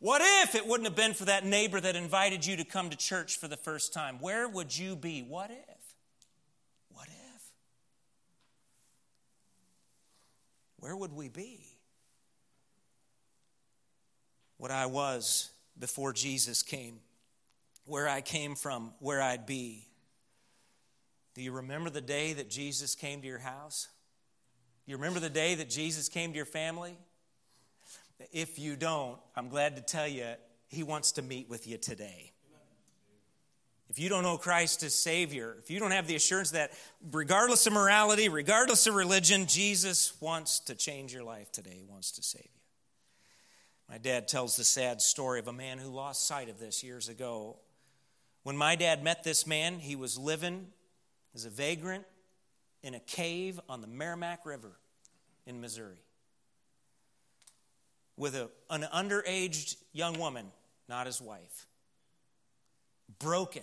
What 0.00 0.22
if 0.44 0.54
it 0.54 0.66
wouldn't 0.66 0.86
have 0.86 0.96
been 0.96 1.14
for 1.14 1.24
that 1.24 1.44
neighbor 1.44 1.80
that 1.80 1.96
invited 1.96 2.46
you 2.46 2.56
to 2.56 2.64
come 2.64 2.90
to 2.90 2.96
church 2.96 3.36
for 3.36 3.48
the 3.48 3.56
first 3.56 3.92
time? 3.92 4.18
Where 4.20 4.48
would 4.48 4.76
you 4.76 4.94
be? 4.94 5.22
What 5.22 5.50
if? 5.50 5.94
What 6.90 7.08
if? 7.08 7.42
Where 10.78 10.96
would 10.96 11.12
we 11.12 11.28
be? 11.28 11.66
What 14.56 14.70
I 14.70 14.86
was 14.86 15.50
before 15.78 16.12
Jesus 16.12 16.62
came, 16.62 17.00
where 17.84 18.08
I 18.08 18.20
came 18.20 18.54
from, 18.54 18.92
where 19.00 19.20
I'd 19.20 19.46
be. 19.46 19.86
Do 21.34 21.42
you 21.42 21.52
remember 21.52 21.90
the 21.90 22.00
day 22.00 22.32
that 22.34 22.50
Jesus 22.50 22.94
came 22.94 23.20
to 23.20 23.26
your 23.26 23.38
house? 23.38 23.88
Do 24.86 24.92
you 24.92 24.96
remember 24.96 25.20
the 25.20 25.30
day 25.30 25.56
that 25.56 25.70
Jesus 25.70 26.08
came 26.08 26.30
to 26.30 26.36
your 26.36 26.44
family? 26.44 26.96
If 28.32 28.58
you 28.58 28.76
don't, 28.76 29.18
I'm 29.36 29.48
glad 29.48 29.76
to 29.76 29.82
tell 29.82 30.08
you, 30.08 30.26
He 30.68 30.82
wants 30.82 31.12
to 31.12 31.22
meet 31.22 31.48
with 31.48 31.66
you 31.66 31.78
today. 31.78 32.32
If 33.90 33.98
you 33.98 34.10
don't 34.10 34.22
know 34.22 34.36
Christ 34.36 34.82
as 34.82 34.94
Savior, 34.94 35.56
if 35.58 35.70
you 35.70 35.80
don't 35.80 35.92
have 35.92 36.06
the 36.06 36.14
assurance 36.14 36.50
that 36.50 36.72
regardless 37.10 37.66
of 37.66 37.72
morality, 37.72 38.28
regardless 38.28 38.86
of 38.86 38.94
religion, 38.94 39.46
Jesus 39.46 40.12
wants 40.20 40.60
to 40.60 40.74
change 40.74 41.14
your 41.14 41.22
life 41.22 41.50
today, 41.50 41.76
He 41.78 41.86
wants 41.86 42.12
to 42.12 42.22
save 42.22 42.44
you. 42.44 42.50
My 43.88 43.96
dad 43.96 44.28
tells 44.28 44.56
the 44.56 44.64
sad 44.64 45.00
story 45.00 45.38
of 45.40 45.48
a 45.48 45.52
man 45.52 45.78
who 45.78 45.88
lost 45.88 46.26
sight 46.26 46.50
of 46.50 46.60
this 46.60 46.84
years 46.84 47.08
ago. 47.08 47.56
When 48.42 48.56
my 48.56 48.76
dad 48.76 49.02
met 49.02 49.24
this 49.24 49.46
man, 49.46 49.78
he 49.78 49.96
was 49.96 50.18
living 50.18 50.66
as 51.34 51.46
a 51.46 51.50
vagrant 51.50 52.04
in 52.82 52.94
a 52.94 53.00
cave 53.00 53.58
on 53.66 53.80
the 53.80 53.86
Meramec 53.86 54.44
River 54.44 54.72
in 55.46 55.62
Missouri 55.62 56.02
with 58.18 58.34
a, 58.34 58.50
an 58.68 58.86
underaged 58.92 59.76
young 59.92 60.18
woman, 60.18 60.46
not 60.88 61.06
his 61.06 61.20
wife. 61.20 61.66
Broken. 63.18 63.62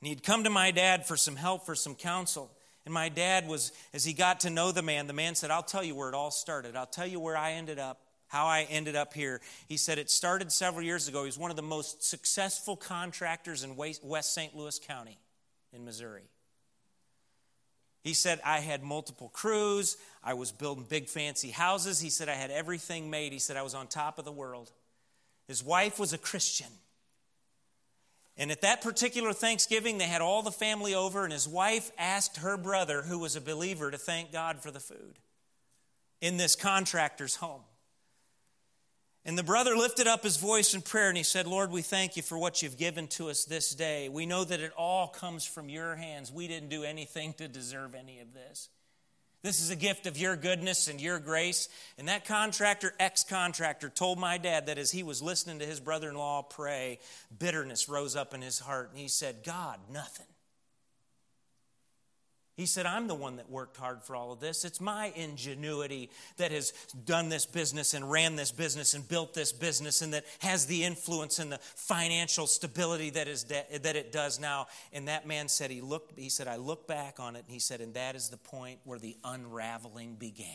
And 0.00 0.08
he'd 0.08 0.22
come 0.22 0.44
to 0.44 0.50
my 0.50 0.70
dad 0.70 1.06
for 1.06 1.16
some 1.16 1.36
help, 1.36 1.64
for 1.64 1.74
some 1.74 1.94
counsel. 1.94 2.50
And 2.84 2.92
my 2.92 3.08
dad 3.08 3.46
was, 3.46 3.72
as 3.92 4.04
he 4.04 4.12
got 4.12 4.40
to 4.40 4.50
know 4.50 4.72
the 4.72 4.82
man, 4.82 5.06
the 5.06 5.12
man 5.12 5.34
said, 5.34 5.50
I'll 5.50 5.62
tell 5.62 5.84
you 5.84 5.94
where 5.94 6.08
it 6.08 6.14
all 6.14 6.30
started. 6.30 6.76
I'll 6.76 6.86
tell 6.86 7.06
you 7.06 7.20
where 7.20 7.36
I 7.36 7.52
ended 7.52 7.78
up, 7.78 8.00
how 8.26 8.46
I 8.46 8.66
ended 8.70 8.96
up 8.96 9.14
here. 9.14 9.40
He 9.68 9.76
said 9.76 9.98
it 9.98 10.10
started 10.10 10.50
several 10.50 10.84
years 10.84 11.06
ago. 11.06 11.20
He 11.20 11.26
was 11.26 11.38
one 11.38 11.50
of 11.50 11.56
the 11.56 11.62
most 11.62 12.02
successful 12.02 12.76
contractors 12.76 13.62
in 13.62 13.76
West 13.76 14.34
St. 14.34 14.56
Louis 14.56 14.78
County 14.78 15.18
in 15.72 15.84
Missouri. 15.84 16.30
He 18.02 18.14
said, 18.14 18.40
I 18.44 18.60
had 18.60 18.82
multiple 18.82 19.28
crews. 19.28 19.96
I 20.24 20.34
was 20.34 20.52
building 20.52 20.86
big 20.88 21.08
fancy 21.08 21.50
houses. 21.50 22.00
He 22.00 22.10
said, 22.10 22.28
I 22.28 22.34
had 22.34 22.50
everything 22.50 23.10
made. 23.10 23.32
He 23.32 23.38
said, 23.38 23.56
I 23.56 23.62
was 23.62 23.74
on 23.74 23.86
top 23.86 24.18
of 24.18 24.24
the 24.24 24.32
world. 24.32 24.70
His 25.46 25.62
wife 25.62 25.98
was 25.98 26.12
a 26.12 26.18
Christian. 26.18 26.68
And 28.36 28.50
at 28.50 28.62
that 28.62 28.80
particular 28.80 29.34
Thanksgiving, 29.34 29.98
they 29.98 30.04
had 30.04 30.22
all 30.22 30.42
the 30.42 30.50
family 30.50 30.94
over, 30.94 31.24
and 31.24 31.32
his 31.32 31.46
wife 31.46 31.90
asked 31.98 32.38
her 32.38 32.56
brother, 32.56 33.02
who 33.02 33.18
was 33.18 33.36
a 33.36 33.40
believer, 33.40 33.90
to 33.90 33.98
thank 33.98 34.32
God 34.32 34.62
for 34.62 34.70
the 34.70 34.80
food 34.80 35.18
in 36.22 36.38
this 36.38 36.56
contractor's 36.56 37.36
home. 37.36 37.62
And 39.24 39.36
the 39.36 39.42
brother 39.42 39.76
lifted 39.76 40.06
up 40.06 40.22
his 40.22 40.38
voice 40.38 40.72
in 40.72 40.80
prayer 40.80 41.08
and 41.08 41.16
he 41.16 41.22
said, 41.22 41.46
Lord, 41.46 41.70
we 41.70 41.82
thank 41.82 42.16
you 42.16 42.22
for 42.22 42.38
what 42.38 42.62
you've 42.62 42.78
given 42.78 43.06
to 43.08 43.28
us 43.28 43.44
this 43.44 43.74
day. 43.74 44.08
We 44.08 44.24
know 44.24 44.44
that 44.44 44.60
it 44.60 44.72
all 44.76 45.08
comes 45.08 45.44
from 45.44 45.68
your 45.68 45.94
hands. 45.94 46.32
We 46.32 46.48
didn't 46.48 46.70
do 46.70 46.84
anything 46.84 47.34
to 47.34 47.46
deserve 47.46 47.94
any 47.94 48.20
of 48.20 48.32
this. 48.32 48.70
This 49.42 49.60
is 49.60 49.70
a 49.70 49.76
gift 49.76 50.06
of 50.06 50.18
your 50.18 50.36
goodness 50.36 50.88
and 50.88 51.00
your 51.00 51.18
grace. 51.18 51.68
And 51.98 52.08
that 52.08 52.26
contractor, 52.26 52.94
ex 52.98 53.24
contractor, 53.24 53.88
told 53.88 54.18
my 54.18 54.36
dad 54.36 54.66
that 54.66 54.78
as 54.78 54.90
he 54.90 55.02
was 55.02 55.22
listening 55.22 55.58
to 55.60 55.66
his 55.66 55.80
brother 55.80 56.10
in 56.10 56.16
law 56.16 56.42
pray, 56.42 56.98
bitterness 57.38 57.88
rose 57.88 58.16
up 58.16 58.34
in 58.34 58.42
his 58.42 58.58
heart. 58.58 58.90
And 58.90 58.98
he 58.98 59.08
said, 59.08 59.42
God, 59.44 59.78
nothing. 59.90 60.26
He 62.60 62.66
said, 62.66 62.84
I'm 62.84 63.08
the 63.08 63.14
one 63.14 63.36
that 63.36 63.48
worked 63.48 63.78
hard 63.78 64.02
for 64.02 64.14
all 64.14 64.32
of 64.32 64.40
this. 64.40 64.66
It's 64.66 64.82
my 64.82 65.14
ingenuity 65.16 66.10
that 66.36 66.52
has 66.52 66.72
done 67.06 67.30
this 67.30 67.46
business 67.46 67.94
and 67.94 68.10
ran 68.10 68.36
this 68.36 68.52
business 68.52 68.92
and 68.92 69.08
built 69.08 69.32
this 69.32 69.50
business 69.50 70.02
and 70.02 70.12
that 70.12 70.26
has 70.40 70.66
the 70.66 70.84
influence 70.84 71.38
and 71.38 71.50
the 71.50 71.56
financial 71.56 72.46
stability 72.46 73.08
that, 73.08 73.28
is 73.28 73.44
de- 73.44 73.78
that 73.78 73.96
it 73.96 74.12
does 74.12 74.38
now. 74.38 74.66
And 74.92 75.08
that 75.08 75.26
man 75.26 75.48
said, 75.48 75.70
he, 75.70 75.80
looked, 75.80 76.18
he 76.18 76.28
said, 76.28 76.48
I 76.48 76.56
look 76.56 76.86
back 76.86 77.18
on 77.18 77.34
it 77.34 77.44
and 77.46 77.50
he 77.50 77.60
said, 77.60 77.80
and 77.80 77.94
that 77.94 78.14
is 78.14 78.28
the 78.28 78.36
point 78.36 78.80
where 78.84 78.98
the 78.98 79.16
unraveling 79.24 80.16
began. 80.16 80.46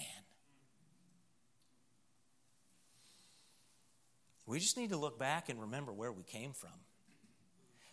We 4.45 4.59
just 4.59 4.77
need 4.77 4.91
to 4.91 4.97
look 4.97 5.17
back 5.17 5.49
and 5.49 5.59
remember 5.59 5.91
where 5.91 6.11
we 6.11 6.21
came 6.21 6.53
from. 6.53 6.69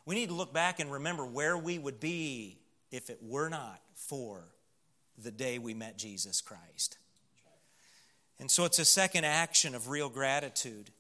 We 0.05 0.17
need 0.17 0.29
to 0.29 0.35
look 0.35 0.53
back 0.53 0.81
and 0.81 0.93
remember 0.93 1.25
where 1.25 1.57
we 1.57 1.79
would 1.79 1.99
be 1.99 2.59
if 2.93 3.09
it 3.09 3.19
were 3.23 3.49
not 3.49 3.81
for 4.09 4.45
the 5.19 5.31
day 5.31 5.59
we 5.59 5.75
met 5.75 5.99
Jesus 5.99 6.41
Christ. 6.41 6.99
And 8.39 8.51
so 8.51 8.65
it's 8.65 8.79
a 8.79 8.85
second 8.85 9.25
action 9.25 9.75
of 9.75 9.89
real 9.89 10.09
gratitude. 10.09 10.91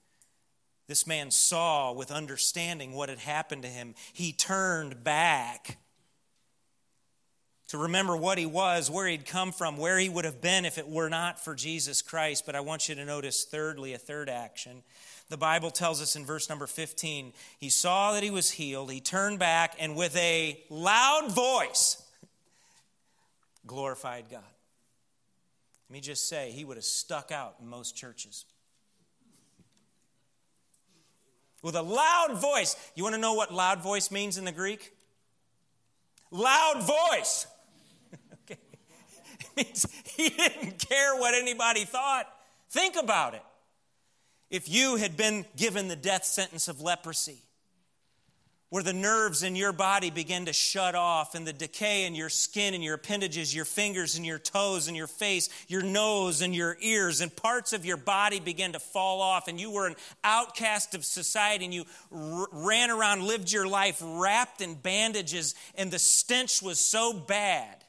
This 0.87 1.07
man 1.07 1.31
saw 1.31 1.93
with 1.93 2.11
understanding 2.11 2.93
what 2.93 3.09
had 3.09 3.19
happened 3.19 3.62
to 3.62 3.69
him. 3.69 3.95
He 4.12 4.33
turned 4.33 5.03
back 5.03 5.79
to 7.69 7.79
remember 7.79 8.17
what 8.17 8.37
he 8.37 8.45
was, 8.45 8.91
where 8.91 9.07
he'd 9.07 9.25
come 9.25 9.51
from, 9.51 9.79
where 9.79 9.99
he 9.99 10.09
would 10.09 10.27
have 10.27 10.43
been 10.43 10.67
if 10.67 10.77
it 10.77 10.88
were 10.88 11.09
not 11.09 11.43
for 11.43 11.55
Jesus 11.55 12.03
Christ. 12.03 12.45
But 12.45 12.55
I 12.55 12.61
want 12.61 12.88
you 12.88 12.95
to 12.95 13.05
notice, 13.05 13.45
thirdly, 13.45 13.95
a 13.95 13.99
third 13.99 14.29
action. 14.29 14.83
The 15.31 15.38
Bible 15.38 15.71
tells 15.71 16.03
us 16.03 16.15
in 16.15 16.27
verse 16.27 16.51
number 16.51 16.67
15, 16.67 17.33
he 17.59 17.71
saw 17.71 18.12
that 18.12 18.23
he 18.23 18.31
was 18.31 18.51
healed, 18.51 18.93
he 18.93 19.01
turned 19.01 19.38
back, 19.38 19.75
and 19.79 19.97
with 19.97 20.15
a 20.17 20.62
loud 20.69 21.33
voice 21.33 22.02
glorified 23.66 24.27
God. 24.31 24.42
Let 25.88 25.94
me 25.94 26.01
just 26.01 26.29
say, 26.29 26.51
he 26.51 26.64
would 26.64 26.77
have 26.77 26.85
stuck 26.85 27.31
out 27.31 27.57
in 27.61 27.68
most 27.68 27.96
churches. 27.96 28.44
With 31.62 31.77
a 31.77 31.83
loud 31.83 32.38
voice. 32.40 32.77
You 32.94 33.05
want 33.05 33.14
to 33.14 33.20
know 33.20 33.35
what 33.35 33.53
loud 33.53 33.83
voice 33.83 34.11
means 34.11 34.38
in 34.38 34.44
the 34.44 34.53
Greek? 34.53 34.92
Loud 36.31 36.83
voice. 36.83 37.46
okay. 38.44 38.59
It 39.38 39.57
means 39.57 39.87
he 40.16 40.31
didn't 40.31 40.79
care 40.79 41.14
what 41.16 41.35
anybody 41.35 41.85
thought. 41.85 42.27
Think 42.70 42.96
about 42.96 43.35
it 43.35 43.42
if 44.53 44.68
you 44.68 44.96
had 44.96 45.16
been 45.16 45.46
given 45.57 45.88
the 45.88 45.96
death 45.96 46.25
sentence 46.25 46.68
of 46.68 46.83
leprosy, 46.83 47.38
where 48.73 48.83
the 48.83 48.91
nerves 48.95 49.43
in 49.43 49.55
your 49.55 49.71
body 49.71 50.09
begin 50.09 50.47
to 50.47 50.53
shut 50.55 50.95
off 50.95 51.35
and 51.35 51.47
the 51.47 51.53
decay 51.53 52.07
in 52.07 52.15
your 52.15 52.31
skin 52.31 52.73
and 52.73 52.83
your 52.83 52.95
appendages, 52.95 53.55
your 53.55 53.67
fingers 53.67 54.17
and 54.17 54.25
your 54.25 54.39
toes 54.39 54.89
and 54.89 54.97
your 54.97 55.07
face, 55.07 55.51
your 55.69 55.83
nose 55.83 56.41
and 56.41 56.55
your 56.55 56.79
ears, 56.81 57.21
and 57.21 57.37
parts 57.37 57.75
of 57.75 57.85
your 57.85 57.99
body 57.99 58.41
begin 58.41 58.73
to 58.73 58.79
fall 58.79 59.21
off, 59.21 59.47
and 59.47 59.61
you 59.61 59.71
were 59.71 59.87
an 59.87 59.95
outcast 60.25 60.95
of 60.95 61.05
society 61.05 61.67
and 61.67 61.75
you 61.75 61.85
r- 62.11 62.49
ran 62.51 62.91
around, 62.91 63.23
lived 63.23 63.53
your 63.53 63.69
life 63.69 64.01
wrapped 64.03 64.63
in 64.63 64.73
bandages, 64.73 65.55
and 65.75 65.91
the 65.91 65.99
stench 65.99 66.63
was 66.63 66.81
so 66.81 67.13
bad 67.13 67.82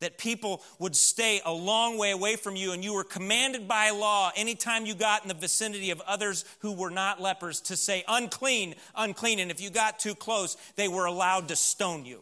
that 0.00 0.18
people 0.18 0.62
would 0.78 0.96
stay 0.96 1.40
a 1.44 1.52
long 1.52 1.98
way 1.98 2.10
away 2.10 2.36
from 2.36 2.56
you, 2.56 2.72
and 2.72 2.82
you 2.82 2.94
were 2.94 3.04
commanded 3.04 3.68
by 3.68 3.90
law 3.90 4.32
anytime 4.34 4.86
you 4.86 4.94
got 4.94 5.22
in 5.22 5.28
the 5.28 5.34
vicinity 5.34 5.90
of 5.90 6.00
others 6.02 6.44
who 6.60 6.72
were 6.72 6.90
not 6.90 7.20
lepers 7.20 7.60
to 7.62 7.76
say, 7.76 8.04
unclean, 8.08 8.74
unclean. 8.96 9.38
And 9.38 9.50
if 9.50 9.60
you 9.60 9.70
got 9.70 9.98
too 9.98 10.14
close, 10.14 10.56
they 10.76 10.88
were 10.88 11.04
allowed 11.04 11.48
to 11.48 11.56
stone 11.56 12.04
you. 12.04 12.20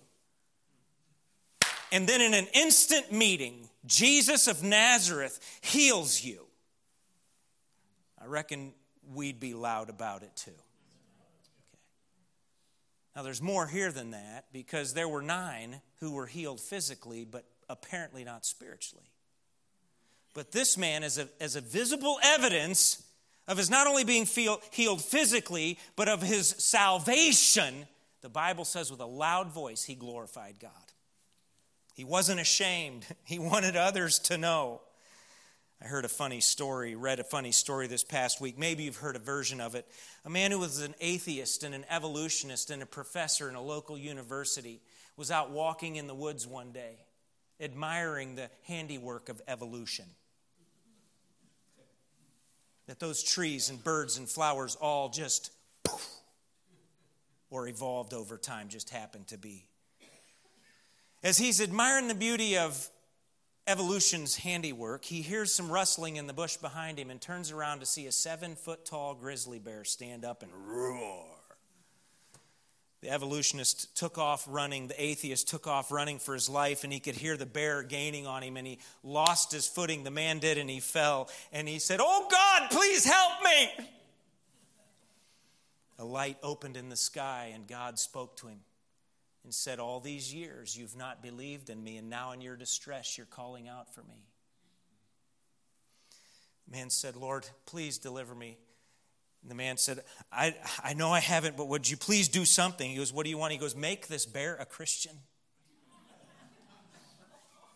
And 1.90 2.06
then 2.06 2.20
in 2.20 2.34
an 2.34 2.46
instant 2.52 3.12
meeting, 3.12 3.68
Jesus 3.86 4.46
of 4.46 4.62
Nazareth 4.62 5.40
heals 5.62 6.22
you. 6.22 6.44
I 8.20 8.26
reckon 8.26 8.74
we'd 9.14 9.40
be 9.40 9.54
loud 9.54 9.88
about 9.88 10.22
it 10.22 10.34
too. 10.36 10.50
Now, 13.16 13.22
there's 13.22 13.42
more 13.42 13.66
here 13.66 13.90
than 13.90 14.12
that 14.12 14.46
because 14.52 14.94
there 14.94 15.08
were 15.08 15.22
nine 15.22 15.80
who 16.00 16.12
were 16.12 16.26
healed 16.26 16.60
physically, 16.60 17.24
but 17.24 17.44
apparently 17.68 18.24
not 18.24 18.44
spiritually. 18.46 19.10
But 20.34 20.52
this 20.52 20.76
man, 20.76 21.02
as 21.02 21.18
a, 21.18 21.28
as 21.40 21.56
a 21.56 21.60
visible 21.60 22.18
evidence 22.22 23.02
of 23.46 23.56
his 23.56 23.70
not 23.70 23.86
only 23.86 24.04
being 24.04 24.26
feel, 24.26 24.60
healed 24.70 25.02
physically, 25.02 25.78
but 25.96 26.08
of 26.08 26.22
his 26.22 26.48
salvation, 26.58 27.86
the 28.20 28.28
Bible 28.28 28.64
says 28.64 28.90
with 28.90 29.00
a 29.00 29.06
loud 29.06 29.50
voice, 29.52 29.84
he 29.84 29.94
glorified 29.94 30.56
God. 30.60 30.70
He 31.94 32.04
wasn't 32.04 32.40
ashamed, 32.40 33.06
he 33.24 33.38
wanted 33.38 33.74
others 33.74 34.18
to 34.20 34.38
know. 34.38 34.80
I 35.80 35.86
heard 35.86 36.04
a 36.04 36.08
funny 36.08 36.40
story, 36.40 36.96
read 36.96 37.20
a 37.20 37.24
funny 37.24 37.52
story 37.52 37.86
this 37.86 38.02
past 38.02 38.40
week. 38.40 38.58
Maybe 38.58 38.82
you've 38.82 38.96
heard 38.96 39.14
a 39.14 39.20
version 39.20 39.60
of 39.60 39.76
it. 39.76 39.86
A 40.24 40.30
man 40.30 40.50
who 40.50 40.58
was 40.58 40.80
an 40.80 40.94
atheist 41.00 41.62
and 41.62 41.72
an 41.72 41.84
evolutionist 41.88 42.70
and 42.70 42.82
a 42.82 42.86
professor 42.86 43.48
in 43.48 43.54
a 43.54 43.62
local 43.62 43.96
university 43.96 44.80
was 45.16 45.30
out 45.30 45.50
walking 45.50 45.94
in 45.96 46.08
the 46.08 46.16
woods 46.16 46.48
one 46.48 46.72
day, 46.72 46.98
admiring 47.60 48.36
the 48.36 48.50
handiwork 48.66 49.28
of 49.28 49.40
evolution. 49.48 50.04
That 52.86 53.00
those 53.00 53.22
trees 53.22 53.68
and 53.68 53.82
birds 53.82 54.16
and 54.16 54.28
flowers 54.28 54.76
all 54.76 55.08
just 55.10 55.52
poof, 55.84 56.08
or 57.50 57.68
evolved 57.68 58.14
over 58.14 58.38
time, 58.38 58.68
just 58.68 58.90
happened 58.90 59.28
to 59.28 59.38
be. 59.38 59.66
As 61.22 61.36
he's 61.36 61.60
admiring 61.60 62.08
the 62.08 62.14
beauty 62.14 62.56
of 62.56 62.88
evolution's 63.66 64.36
handiwork, 64.36 65.04
he 65.04 65.20
hears 65.20 65.52
some 65.52 65.70
rustling 65.70 66.16
in 66.16 66.26
the 66.26 66.32
bush 66.32 66.56
behind 66.56 66.98
him 66.98 67.10
and 67.10 67.20
turns 67.20 67.50
around 67.50 67.80
to 67.80 67.86
see 67.86 68.06
a 68.06 68.12
seven 68.12 68.56
foot 68.56 68.86
tall 68.86 69.14
grizzly 69.14 69.58
bear 69.58 69.84
stand 69.84 70.24
up 70.24 70.42
and 70.42 70.50
roar. 70.66 71.37
The 73.00 73.10
evolutionist 73.10 73.96
took 73.96 74.18
off 74.18 74.44
running, 74.48 74.88
the 74.88 75.00
atheist 75.00 75.48
took 75.48 75.68
off 75.68 75.92
running 75.92 76.18
for 76.18 76.34
his 76.34 76.48
life, 76.48 76.82
and 76.82 76.92
he 76.92 76.98
could 76.98 77.14
hear 77.14 77.36
the 77.36 77.46
bear 77.46 77.84
gaining 77.84 78.26
on 78.26 78.42
him, 78.42 78.56
and 78.56 78.66
he 78.66 78.80
lost 79.04 79.52
his 79.52 79.66
footing. 79.66 80.02
The 80.02 80.10
man 80.10 80.40
did, 80.40 80.58
and 80.58 80.68
he 80.68 80.80
fell, 80.80 81.28
and 81.52 81.68
he 81.68 81.78
said, 81.78 82.00
Oh 82.02 82.28
God, 82.28 82.70
please 82.70 83.04
help 83.04 83.42
me! 83.44 83.86
A 86.00 86.04
light 86.04 86.38
opened 86.42 86.76
in 86.76 86.88
the 86.88 86.96
sky, 86.96 87.52
and 87.54 87.68
God 87.68 87.98
spoke 88.00 88.36
to 88.38 88.48
him 88.48 88.58
and 89.44 89.54
said, 89.54 89.78
All 89.78 90.00
these 90.00 90.34
years 90.34 90.76
you've 90.76 90.96
not 90.96 91.22
believed 91.22 91.70
in 91.70 91.82
me, 91.82 91.98
and 91.98 92.10
now 92.10 92.32
in 92.32 92.40
your 92.40 92.56
distress 92.56 93.16
you're 93.16 93.26
calling 93.26 93.68
out 93.68 93.94
for 93.94 94.02
me. 94.02 94.26
The 96.68 96.76
man 96.76 96.90
said, 96.90 97.16
Lord, 97.16 97.46
please 97.64 97.98
deliver 97.98 98.34
me. 98.34 98.58
And 99.42 99.50
the 99.50 99.54
man 99.54 99.76
said, 99.76 100.02
I, 100.32 100.54
I 100.82 100.94
know 100.94 101.10
I 101.10 101.20
haven't, 101.20 101.56
but 101.56 101.68
would 101.68 101.88
you 101.88 101.96
please 101.96 102.28
do 102.28 102.44
something? 102.44 102.90
He 102.90 102.96
goes, 102.96 103.12
What 103.12 103.24
do 103.24 103.30
you 103.30 103.38
want? 103.38 103.52
He 103.52 103.58
goes, 103.58 103.76
Make 103.76 104.08
this 104.08 104.26
bear 104.26 104.56
a 104.56 104.64
Christian. 104.64 105.16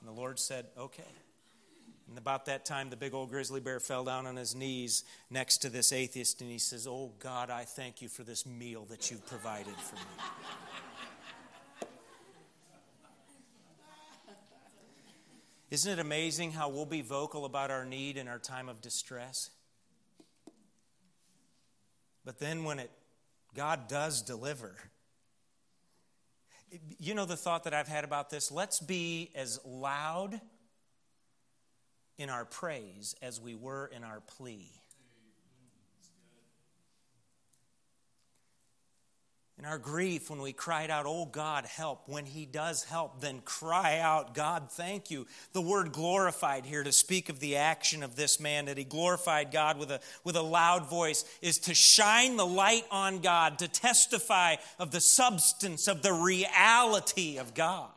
And 0.00 0.08
the 0.08 0.12
Lord 0.12 0.38
said, 0.38 0.66
Okay. 0.76 1.02
And 2.08 2.18
about 2.18 2.44
that 2.44 2.66
time, 2.66 2.90
the 2.90 2.96
big 2.96 3.14
old 3.14 3.30
grizzly 3.30 3.60
bear 3.60 3.80
fell 3.80 4.04
down 4.04 4.26
on 4.26 4.36
his 4.36 4.54
knees 4.54 5.04
next 5.30 5.58
to 5.58 5.70
this 5.70 5.92
atheist 5.92 6.42
and 6.42 6.50
he 6.50 6.58
says, 6.58 6.86
Oh 6.86 7.12
God, 7.18 7.48
I 7.48 7.64
thank 7.64 8.02
you 8.02 8.08
for 8.08 8.22
this 8.22 8.44
meal 8.44 8.84
that 8.90 9.10
you've 9.10 9.26
provided 9.26 9.74
for 9.76 9.94
me. 9.94 10.02
Isn't 15.70 15.90
it 15.90 15.98
amazing 15.98 16.52
how 16.52 16.68
we'll 16.68 16.84
be 16.84 17.00
vocal 17.00 17.46
about 17.46 17.70
our 17.70 17.86
need 17.86 18.18
in 18.18 18.28
our 18.28 18.38
time 18.38 18.68
of 18.68 18.82
distress? 18.82 19.48
But 22.24 22.38
then 22.38 22.64
when 22.64 22.78
it 22.78 22.90
God 23.54 23.88
does 23.88 24.22
deliver, 24.22 24.76
you 26.98 27.14
know 27.14 27.26
the 27.26 27.36
thought 27.36 27.64
that 27.64 27.74
I've 27.74 27.88
had 27.88 28.04
about 28.04 28.30
this? 28.30 28.50
Let's 28.50 28.80
be 28.80 29.30
as 29.34 29.60
loud 29.64 30.40
in 32.18 32.30
our 32.30 32.44
praise 32.44 33.14
as 33.20 33.40
we 33.40 33.54
were 33.54 33.90
in 33.94 34.04
our 34.04 34.20
plea. 34.20 34.81
In 39.62 39.68
our 39.68 39.78
grief, 39.78 40.28
when 40.28 40.42
we 40.42 40.52
cried 40.52 40.90
out, 40.90 41.06
Oh 41.06 41.24
God, 41.24 41.66
help, 41.66 42.08
when 42.08 42.26
He 42.26 42.46
does 42.46 42.82
help, 42.82 43.20
then 43.20 43.38
cry 43.44 44.00
out, 44.00 44.34
God, 44.34 44.68
thank 44.72 45.08
you. 45.08 45.28
The 45.52 45.60
word 45.60 45.92
glorified 45.92 46.66
here 46.66 46.82
to 46.82 46.90
speak 46.90 47.28
of 47.28 47.38
the 47.38 47.54
action 47.54 48.02
of 48.02 48.16
this 48.16 48.40
man, 48.40 48.64
that 48.64 48.76
he 48.76 48.82
glorified 48.82 49.52
God 49.52 49.78
with 49.78 49.92
a, 49.92 50.00
with 50.24 50.34
a 50.34 50.42
loud 50.42 50.90
voice, 50.90 51.24
is 51.40 51.58
to 51.60 51.74
shine 51.74 52.36
the 52.36 52.44
light 52.44 52.86
on 52.90 53.20
God, 53.20 53.60
to 53.60 53.68
testify 53.68 54.56
of 54.80 54.90
the 54.90 55.00
substance, 55.00 55.86
of 55.86 56.02
the 56.02 56.12
reality 56.12 57.38
of 57.38 57.54
God. 57.54 57.92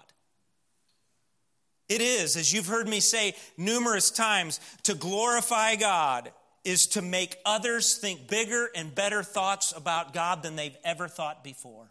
It 1.89 2.01
is, 2.01 2.37
as 2.37 2.53
you've 2.53 2.67
heard 2.67 2.87
me 2.87 2.99
say 2.99 3.33
numerous 3.57 4.11
times, 4.11 4.59
to 4.83 4.93
glorify 4.93 5.77
God 5.77 6.31
is 6.65 6.87
to 6.87 7.01
make 7.01 7.37
others 7.45 7.95
think 7.95 8.27
bigger 8.27 8.69
and 8.75 8.93
better 8.93 9.23
thoughts 9.23 9.71
about 9.75 10.13
God 10.13 10.41
than 10.43 10.55
they've 10.55 10.77
ever 10.83 11.07
thought 11.07 11.43
before. 11.43 11.87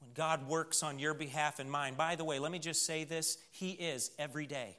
When 0.00 0.10
God 0.14 0.48
works 0.48 0.82
on 0.82 0.98
your 0.98 1.14
behalf 1.14 1.60
and 1.60 1.70
mine, 1.70 1.94
by 1.94 2.16
the 2.16 2.24
way, 2.24 2.40
let 2.40 2.52
me 2.52 2.58
just 2.58 2.84
say 2.84 3.04
this 3.04 3.38
He 3.52 3.70
is 3.70 4.10
every 4.18 4.46
day, 4.46 4.76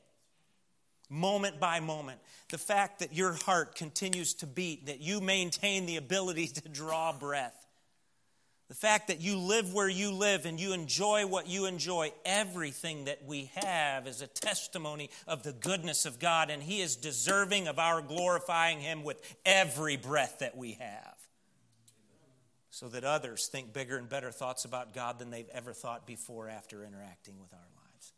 moment 1.10 1.60
by 1.60 1.79
moment. 1.79 2.19
The 2.49 2.58
fact 2.58 2.99
that 2.99 3.13
your 3.13 3.34
heart 3.34 3.75
continues 3.75 4.34
to 4.36 4.47
beat, 4.47 4.88
that 4.88 4.99
you 4.99 5.21
maintain 5.21 5.86
the 5.86 5.95
ability 5.95 6.47
to 6.47 6.69
draw 6.69 7.13
breath, 7.13 7.65
the 8.69 8.75
fact 8.75 9.08
that 9.08 9.19
you 9.19 9.36
live 9.36 9.73
where 9.73 9.89
you 9.89 10.12
live 10.12 10.45
and 10.45 10.60
you 10.60 10.73
enjoy 10.73 11.25
what 11.25 11.47
you 11.47 11.65
enjoy, 11.65 12.13
everything 12.23 13.05
that 13.05 13.25
we 13.25 13.49
have 13.55 14.05
is 14.05 14.21
a 14.21 14.27
testimony 14.27 15.10
of 15.27 15.41
the 15.41 15.53
goodness 15.53 16.05
of 16.05 16.19
God, 16.19 16.51
and 16.51 16.62
He 16.62 16.79
is 16.79 16.95
deserving 16.95 17.67
of 17.67 17.79
our 17.79 18.03
glorifying 18.03 18.79
Him 18.79 19.03
with 19.03 19.19
every 19.43 19.97
breath 19.97 20.38
that 20.39 20.55
we 20.55 20.73
have. 20.73 21.15
So 22.69 22.88
that 22.89 23.03
others 23.03 23.47
think 23.47 23.73
bigger 23.73 23.97
and 23.97 24.08
better 24.08 24.29
thoughts 24.29 24.65
about 24.65 24.93
God 24.93 25.17
than 25.17 25.32
they've 25.32 25.49
ever 25.51 25.73
thought 25.73 26.05
before 26.05 26.47
after 26.47 26.86
interacting 26.86 27.39
with 27.39 27.51
our 27.51 27.60
lives. 27.60 28.13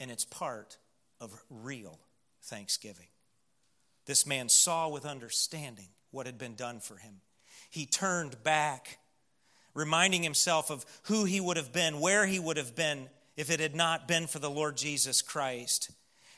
And 0.00 0.10
it's 0.10 0.24
part 0.24 0.78
of 1.20 1.40
real 1.48 2.00
thanksgiving. 2.42 3.06
This 4.06 4.26
man 4.26 4.48
saw 4.48 4.88
with 4.88 5.06
understanding 5.06 5.90
what 6.10 6.26
had 6.26 6.38
been 6.38 6.56
done 6.56 6.80
for 6.80 6.96
him. 6.96 7.20
He 7.70 7.86
turned 7.86 8.42
back 8.42 8.98
reminding 9.74 10.22
himself 10.22 10.70
of 10.70 10.84
who 11.04 11.24
he 11.24 11.40
would 11.40 11.56
have 11.56 11.72
been, 11.72 12.00
where 12.00 12.26
he 12.26 12.38
would 12.38 12.56
have 12.56 12.74
been 12.74 13.08
if 13.36 13.50
it 13.50 13.60
had 13.60 13.74
not 13.74 14.06
been 14.06 14.26
for 14.26 14.38
the 14.38 14.50
Lord 14.50 14.76
Jesus 14.76 15.22
Christ. 15.22 15.90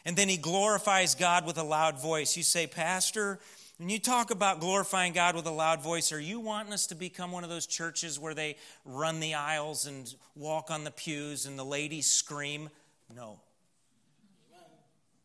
And 0.04 0.16
then 0.16 0.28
he 0.28 0.36
glorifies 0.36 1.14
God 1.14 1.46
with 1.46 1.58
a 1.58 1.62
loud 1.62 2.00
voice. 2.00 2.36
You 2.36 2.42
say, 2.42 2.66
Pastor, 2.66 3.40
when 3.78 3.88
you 3.88 3.98
talk 3.98 4.30
about 4.30 4.60
glorifying 4.60 5.12
God 5.12 5.34
with 5.34 5.46
a 5.46 5.50
loud 5.50 5.82
voice, 5.82 6.12
are 6.12 6.20
you 6.20 6.38
wanting 6.38 6.72
us 6.72 6.86
to 6.88 6.94
become 6.94 7.32
one 7.32 7.42
of 7.42 7.50
those 7.50 7.66
churches 7.66 8.20
where 8.20 8.34
they 8.34 8.56
run 8.84 9.18
the 9.18 9.34
aisles 9.34 9.86
and 9.86 10.14
walk 10.36 10.70
on 10.70 10.84
the 10.84 10.90
pews 10.90 11.46
and 11.46 11.58
the 11.58 11.64
ladies 11.64 12.06
scream? 12.06 12.70
No. 13.14 13.40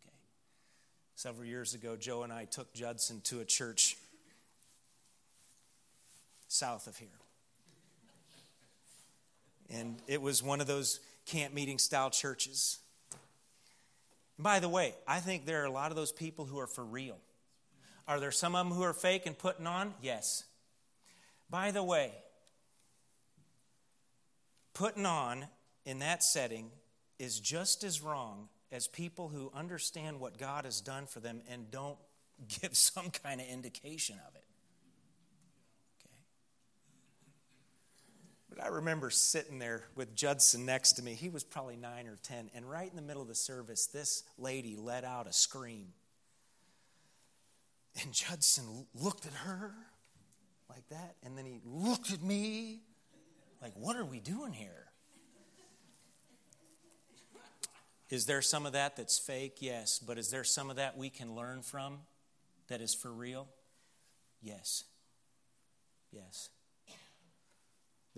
Okay. 0.02 0.16
Several 1.16 1.46
years 1.46 1.76
ago, 1.76 1.96
Joe 1.96 2.24
and 2.24 2.34
I 2.34 2.46
took 2.46 2.74
Judson 2.74 3.22
to 3.26 3.42
a 3.42 3.46
church 3.46 3.98
south 6.48 6.88
of 6.88 6.98
here. 6.98 7.10
And 9.70 9.98
it 10.08 10.22
was 10.22 10.42
one 10.42 10.62
of 10.62 10.68
those 10.68 11.00
camp 11.26 11.54
meeting 11.54 11.78
style 11.78 12.10
churches. 12.10 12.80
And 14.38 14.44
by 14.44 14.60
the 14.60 14.70
way, 14.70 14.96
I 15.08 15.20
think 15.20 15.46
there 15.46 15.62
are 15.62 15.66
a 15.66 15.72
lot 15.72 15.92
of 15.92 15.96
those 15.96 16.12
people 16.12 16.46
who 16.46 16.60
are 16.60 16.68
for 16.68 16.84
real. 16.84 17.18
Are 18.08 18.20
there 18.20 18.32
some 18.32 18.56
of 18.56 18.66
them 18.68 18.76
who 18.76 18.84
are 18.84 18.94
fake 18.94 19.26
and 19.26 19.38
putting 19.38 19.68
on? 19.68 19.94
Yes. 20.02 20.46
By 21.50 21.72
the 21.72 21.84
way, 21.84 22.12
putting 24.74 25.06
on 25.06 25.46
in 25.86 26.00
that 26.00 26.24
setting 26.24 26.72
is 27.20 27.40
just 27.40 27.84
as 27.84 28.02
wrong 28.02 28.48
as 28.72 28.88
people 28.88 29.30
who 29.30 29.52
understand 29.54 30.20
what 30.20 30.38
God 30.38 30.66
has 30.66 30.82
done 30.82 31.06
for 31.06 31.20
them 31.20 31.42
and 31.50 31.70
don't 31.70 31.98
give 32.62 32.76
some 32.76 33.10
kind 33.10 33.42
of 33.42 33.48
indication 33.48 34.18
of 34.28 34.36
it. 34.36 34.44
I 38.62 38.68
remember 38.68 39.10
sitting 39.10 39.60
there 39.60 39.84
with 39.96 40.16
Judson 40.16 40.66
next 40.66 40.94
to 40.94 41.04
me. 41.04 41.14
He 41.14 41.30
was 41.30 41.44
probably 41.44 41.78
nine 41.78 42.08
or 42.08 42.18
10. 42.24 42.50
And 42.54 42.70
right 42.70 42.90
in 42.90 42.96
the 42.96 43.02
middle 43.02 43.22
of 43.22 43.28
the 43.28 43.36
service, 43.36 43.86
this 43.88 44.24
lady 44.38 44.76
let 44.76 45.04
out 45.04 45.28
a 45.28 45.34
scream. 45.34 45.94
And 48.02 48.14
Judson 48.14 48.88
looked 48.94 49.26
at 49.26 49.34
her 49.34 49.74
like 50.70 50.88
that. 50.90 51.16
And 51.24 51.38
then 51.38 51.46
he 51.46 51.62
looked 51.66 52.12
at 52.12 52.22
me 52.22 52.82
like, 53.62 53.74
what 53.76 53.96
are 53.96 54.06
we 54.06 54.20
doing 54.20 54.54
here? 54.54 54.86
Is 58.10 58.26
there 58.26 58.42
some 58.42 58.66
of 58.66 58.74
that 58.74 58.96
that's 58.96 59.20
fake? 59.20 59.58
Yes. 59.60 60.00
But 60.00 60.18
is 60.18 60.30
there 60.30 60.44
some 60.44 60.70
of 60.70 60.78
that 60.78 60.98
we 60.98 61.10
can 61.10 61.36
learn 61.36 61.62
from 61.62 62.00
that 62.68 62.82
is 62.82 62.94
for 62.94 63.12
real? 63.12 63.48
Yes. 64.42 64.84
Yes. 66.12 66.50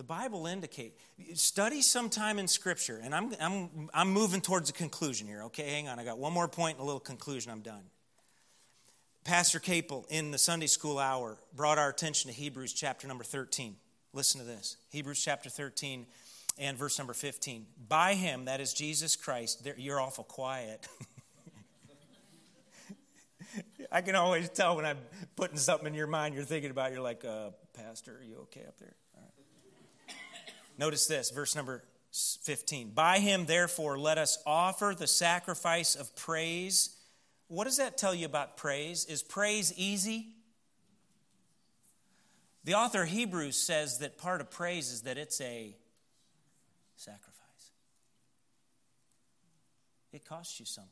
The 0.02 0.08
Bible 0.08 0.48
indicate 0.48 0.98
study 1.36 1.84
sometime 1.84 2.40
in 2.40 2.48
Scripture, 2.48 3.00
and 3.04 3.14
I'm, 3.14 3.36
I'm, 3.40 3.88
I'm 3.94 4.10
moving 4.10 4.42
towards 4.42 4.68
a 4.68 4.74
conclusion 4.74 5.28
here, 5.28 5.44
okay? 5.44 5.70
Hang 5.70 5.88
on, 5.88 6.00
I 6.00 6.04
got 6.04 6.18
one 6.18 6.34
more 6.34 6.48
point 6.48 6.78
and 6.78 6.84
a 6.84 6.86
little 6.88 7.00
conclusion, 7.00 7.52
I'm 7.52 7.62
done. 7.62 7.84
Pastor 9.26 9.60
Capel 9.60 10.08
in 10.10 10.32
the 10.32 10.40
Sunday 10.40 10.66
school 10.66 10.98
hour 10.98 11.38
brought 11.56 11.78
our 11.78 11.90
attention 11.90 12.32
to 12.32 12.36
Hebrews 12.36 12.74
chapter 12.74 13.08
number 13.08 13.24
13. 13.24 13.76
Listen 14.12 14.42
to 14.42 14.48
this 14.48 14.78
Hebrews 14.90 15.24
chapter 15.24 15.52
13 15.52 16.08
and 16.58 16.80
verse 16.80 16.98
number 16.98 17.14
15. 17.14 17.68
By 17.88 18.16
him, 18.16 18.46
that 18.46 18.60
is 18.60 18.74
Jesus 18.74 19.16
Christ, 19.16 19.68
you're 19.78 20.02
awful 20.02 20.24
quiet. 20.24 20.88
I 23.92 24.02
can 24.02 24.16
always 24.16 24.50
tell 24.50 24.78
when 24.78 24.86
I'm 24.86 24.98
putting 25.36 25.58
something 25.58 25.86
in 25.86 25.94
your 25.94 26.08
mind 26.08 26.34
you're 26.34 26.44
thinking 26.44 26.72
about. 26.72 26.92
You're 26.92 27.02
like, 27.02 27.24
uh, 27.24 27.52
Pastor, 27.76 28.18
are 28.18 28.24
you 28.24 28.38
okay 28.48 28.66
up 28.68 28.80
there? 28.80 28.96
Notice 30.82 31.06
this, 31.06 31.30
verse 31.30 31.56
number 31.56 31.84
15. 32.12 32.90
By 32.96 33.20
him, 33.20 33.46
therefore, 33.46 34.00
let 34.00 34.18
us 34.18 34.40
offer 34.48 34.96
the 34.98 35.06
sacrifice 35.06 35.94
of 35.94 36.16
praise. 36.16 36.98
What 37.50 37.66
does 37.66 37.78
that 37.78 38.00
tell 38.00 38.16
you 38.16 38.26
about 38.26 38.58
praise? 38.58 39.06
Is 39.06 39.22
praise 39.22 39.72
easy? 39.78 40.30
The 42.64 42.74
author 42.74 43.06
Hebrews 43.06 43.58
says 43.58 44.00
that 44.00 44.18
part 44.18 44.42
of 44.42 44.50
praise 44.50 44.92
is 44.92 45.04
that 45.04 45.20
it's 45.20 45.40
a 45.40 45.76
sacrifice. 46.96 47.30
It 50.12 50.26
costs 50.26 50.60
you 50.60 50.66
something. 50.66 50.90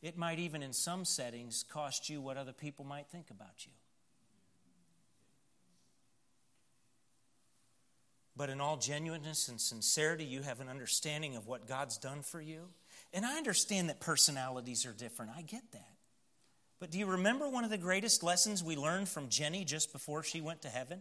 It 0.00 0.16
might 0.16 0.38
even, 0.38 0.62
in 0.62 0.72
some 0.72 1.04
settings, 1.04 1.66
cost 1.68 2.08
you 2.08 2.22
what 2.22 2.38
other 2.38 2.54
people 2.54 2.86
might 2.86 3.08
think 3.08 3.28
about 3.30 3.66
you. 3.66 3.72
But 8.36 8.50
in 8.50 8.60
all 8.60 8.76
genuineness 8.76 9.48
and 9.48 9.60
sincerity, 9.60 10.24
you 10.24 10.42
have 10.42 10.60
an 10.60 10.68
understanding 10.68 11.36
of 11.36 11.46
what 11.46 11.66
God's 11.66 11.96
done 11.96 12.22
for 12.22 12.40
you. 12.40 12.68
And 13.14 13.24
I 13.24 13.36
understand 13.36 13.88
that 13.88 14.00
personalities 14.00 14.84
are 14.84 14.92
different. 14.92 15.32
I 15.36 15.42
get 15.42 15.72
that. 15.72 15.96
But 16.78 16.90
do 16.90 16.98
you 16.98 17.06
remember 17.06 17.48
one 17.48 17.64
of 17.64 17.70
the 17.70 17.78
greatest 17.78 18.22
lessons 18.22 18.62
we 18.62 18.76
learned 18.76 19.08
from 19.08 19.30
Jenny 19.30 19.64
just 19.64 19.92
before 19.92 20.22
she 20.22 20.42
went 20.42 20.60
to 20.62 20.68
heaven? 20.68 21.00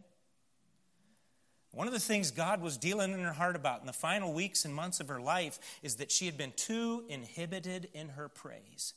One 1.71 1.87
of 1.87 1.93
the 1.93 1.99
things 1.99 2.31
God 2.31 2.61
was 2.61 2.77
dealing 2.77 3.11
in 3.11 3.19
her 3.19 3.33
heart 3.33 3.57
about 3.57 3.81
in 3.81 3.85
the 3.85 3.91
final 3.91 4.31
weeks 4.31 4.63
and 4.63 4.73
months 4.73 5.01
of 5.01 5.09
her 5.09 5.19
life 5.19 5.59
is 5.83 5.95
that 5.95 6.09
she 6.09 6.25
had 6.25 6.37
been 6.37 6.53
too 6.55 7.03
inhibited 7.09 7.89
in 7.93 8.09
her 8.09 8.29
praise. 8.29 8.93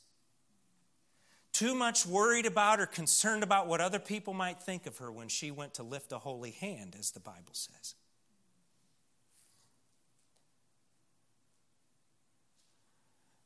Too 1.51 1.75
much 1.75 2.05
worried 2.05 2.45
about 2.45 2.79
or 2.79 2.85
concerned 2.85 3.43
about 3.43 3.67
what 3.67 3.81
other 3.81 3.99
people 3.99 4.33
might 4.33 4.61
think 4.61 4.85
of 4.85 4.97
her 4.99 5.11
when 5.11 5.27
she 5.27 5.51
went 5.51 5.73
to 5.73 5.83
lift 5.83 6.13
a 6.13 6.19
holy 6.19 6.51
hand, 6.51 6.95
as 6.97 7.11
the 7.11 7.19
Bible 7.19 7.51
says. 7.51 7.95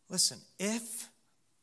Listen, 0.10 0.40
if 0.60 1.10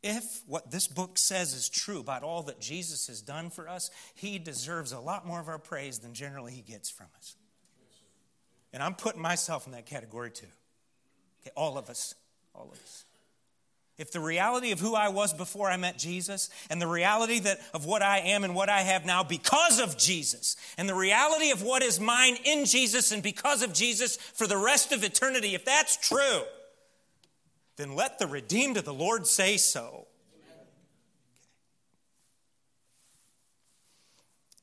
if 0.03 0.43
what 0.47 0.71
this 0.71 0.89
book 0.89 1.19
says 1.19 1.53
is 1.53 1.69
true 1.69 2.01
about 2.01 2.23
all 2.23 2.43
that 2.45 2.59
Jesus 2.59 3.07
has 3.09 3.21
done 3.21 3.51
for 3.51 3.69
us, 3.69 3.91
he 4.15 4.39
deserves 4.39 4.93
a 4.93 5.01
lot 5.01 5.27
more 5.27 5.41
of 5.41 5.49
our 5.49 5.59
praise 5.59 5.99
than 5.99 6.15
generally 6.15 6.53
he 6.53 6.63
gets 6.63 6.89
from 6.89 7.09
us. 7.19 7.37
And 8.73 8.83
I'm 8.83 8.95
putting 8.95 9.21
myself 9.21 9.67
in 9.67 9.73
that 9.73 9.85
category 9.85 10.31
too. 10.31 10.47
Okay, 11.43 11.51
all 11.55 11.77
of 11.77 11.91
us. 11.91 12.15
All 12.55 12.71
of 12.73 12.79
us. 12.79 13.05
If 13.99 14.13
the 14.13 14.21
reality 14.21 14.73
of 14.73 14.81
who 14.81 14.95
I 14.95 15.11
was 15.11 15.35
before 15.35 15.71
I 15.71 15.77
met 15.77 15.99
Jesus, 15.99 16.49
and 16.71 16.81
the 16.81 16.87
reality 16.87 17.39
that 17.41 17.61
of 17.75 17.85
what 17.85 18.01
I 18.01 18.21
am 18.21 18.45
and 18.45 18.55
what 18.55 18.71
I 18.71 18.81
have 18.81 19.05
now 19.05 19.23
because 19.23 19.79
of 19.79 19.99
Jesus, 19.99 20.57
and 20.79 20.89
the 20.89 20.95
reality 20.95 21.51
of 21.51 21.63
what 21.63 21.83
is 21.83 22.01
mine 22.01 22.39
in 22.45 22.65
Jesus 22.65 23.13
and 23.13 23.23
because 23.23 23.63
of 23.63 23.75
Jesus 23.75 24.17
for 24.17 24.47
the 24.47 24.57
rest 24.57 24.93
of 24.93 25.05
eternity, 25.05 25.55
if 25.55 25.67
that's 25.67 25.99
true, 25.99 26.45
then 27.81 27.95
let 27.95 28.19
the 28.19 28.27
redeemed 28.27 28.77
of 28.77 28.85
the 28.85 28.95
Lord 28.95 29.27
say 29.27 29.57
so. 29.57 30.07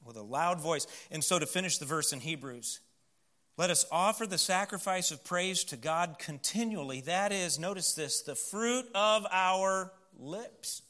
With 0.06 0.16
a 0.16 0.22
loud 0.22 0.62
voice. 0.62 0.88
And 1.12 1.24
so 1.24 1.40
to 1.40 1.46
finish 1.46 1.78
the 1.78 1.86
verse 1.86 2.14
in 2.14 2.20
Hebrews, 2.20 2.80
let 3.58 3.70
us 3.72 3.86
offer 3.92 4.28
the 4.28 4.38
sacrifice 4.38 5.12
of 5.12 5.24
praise 5.26 5.64
to 5.66 5.78
God 5.78 6.18
continually. 6.20 7.02
That 7.02 7.32
is, 7.32 7.58
notice 7.58 7.94
this, 7.94 8.22
the 8.22 8.36
fruit 8.36 8.86
of 8.94 9.26
our 9.32 9.92
lips. 10.18 10.84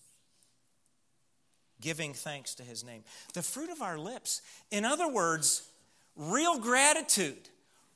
Giving 1.80 2.14
thanks 2.14 2.56
to 2.56 2.64
his 2.64 2.84
name. 2.84 3.04
The 3.34 3.42
fruit 3.42 3.70
of 3.70 3.82
our 3.82 3.98
lips. 3.98 4.42
In 4.70 4.84
other 4.84 5.08
words, 5.08 5.68
real 6.16 6.60
gratitude, 6.60 7.50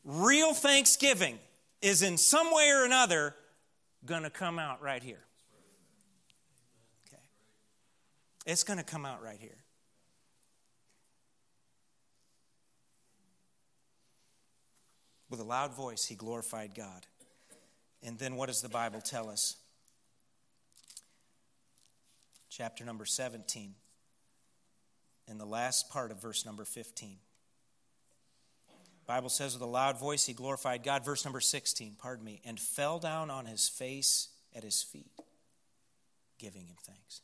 real 0.06 0.54
thanksgiving 0.54 1.38
is 1.82 2.02
in 2.02 2.18
some 2.18 2.54
way 2.54 2.70
or 2.70 2.86
another 2.86 3.36
going 4.06 4.24
to 4.24 4.30
come 4.30 4.60
out 4.60 4.82
right 4.82 5.02
here. 5.02 5.24
Okay. 7.08 7.22
It's 8.46 8.64
going 8.64 8.80
to 8.80 8.86
come 8.86 9.06
out 9.06 9.22
right 9.24 9.40
here. 9.40 9.58
With 15.30 15.40
a 15.40 15.46
loud 15.46 15.74
voice, 15.74 16.06
he 16.06 16.16
glorified 16.16 16.76
God. 16.76 17.06
And 18.04 18.18
then 18.18 18.36
what 18.36 18.48
does 18.48 18.62
the 18.62 18.70
Bible 18.70 19.00
tell 19.00 19.30
us? 19.30 19.56
Chapter 22.50 22.84
number 22.84 23.06
17, 23.06 23.76
in 25.30 25.38
the 25.38 25.46
last 25.46 25.90
part 25.90 26.12
of 26.12 26.22
verse 26.22 26.46
number 26.46 26.66
15. 26.66 27.18
Bible 29.08 29.30
says 29.30 29.54
with 29.54 29.62
a 29.62 29.68
loud 29.68 30.00
voice 30.00 30.26
he 30.26 30.34
glorified 30.34 30.84
God. 30.84 31.04
Verse 31.04 31.26
number 31.26 31.42
16, 31.42 31.96
pardon 32.00 32.24
me, 32.24 32.42
and 32.46 32.60
fell 32.60 33.00
down 33.00 33.30
on 33.30 33.46
his 33.46 33.68
face 33.68 34.30
at 34.56 34.64
his 34.64 34.82
feet, 34.82 35.12
giving 36.38 36.66
him 36.68 36.76
thanks. 36.86 37.22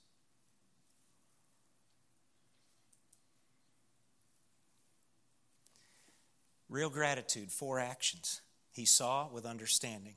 Real 6.70 6.90
gratitude, 6.90 7.52
four 7.52 7.80
actions. 7.80 8.42
He 8.74 8.86
saw 8.86 9.30
with 9.32 9.46
understanding. 9.46 10.16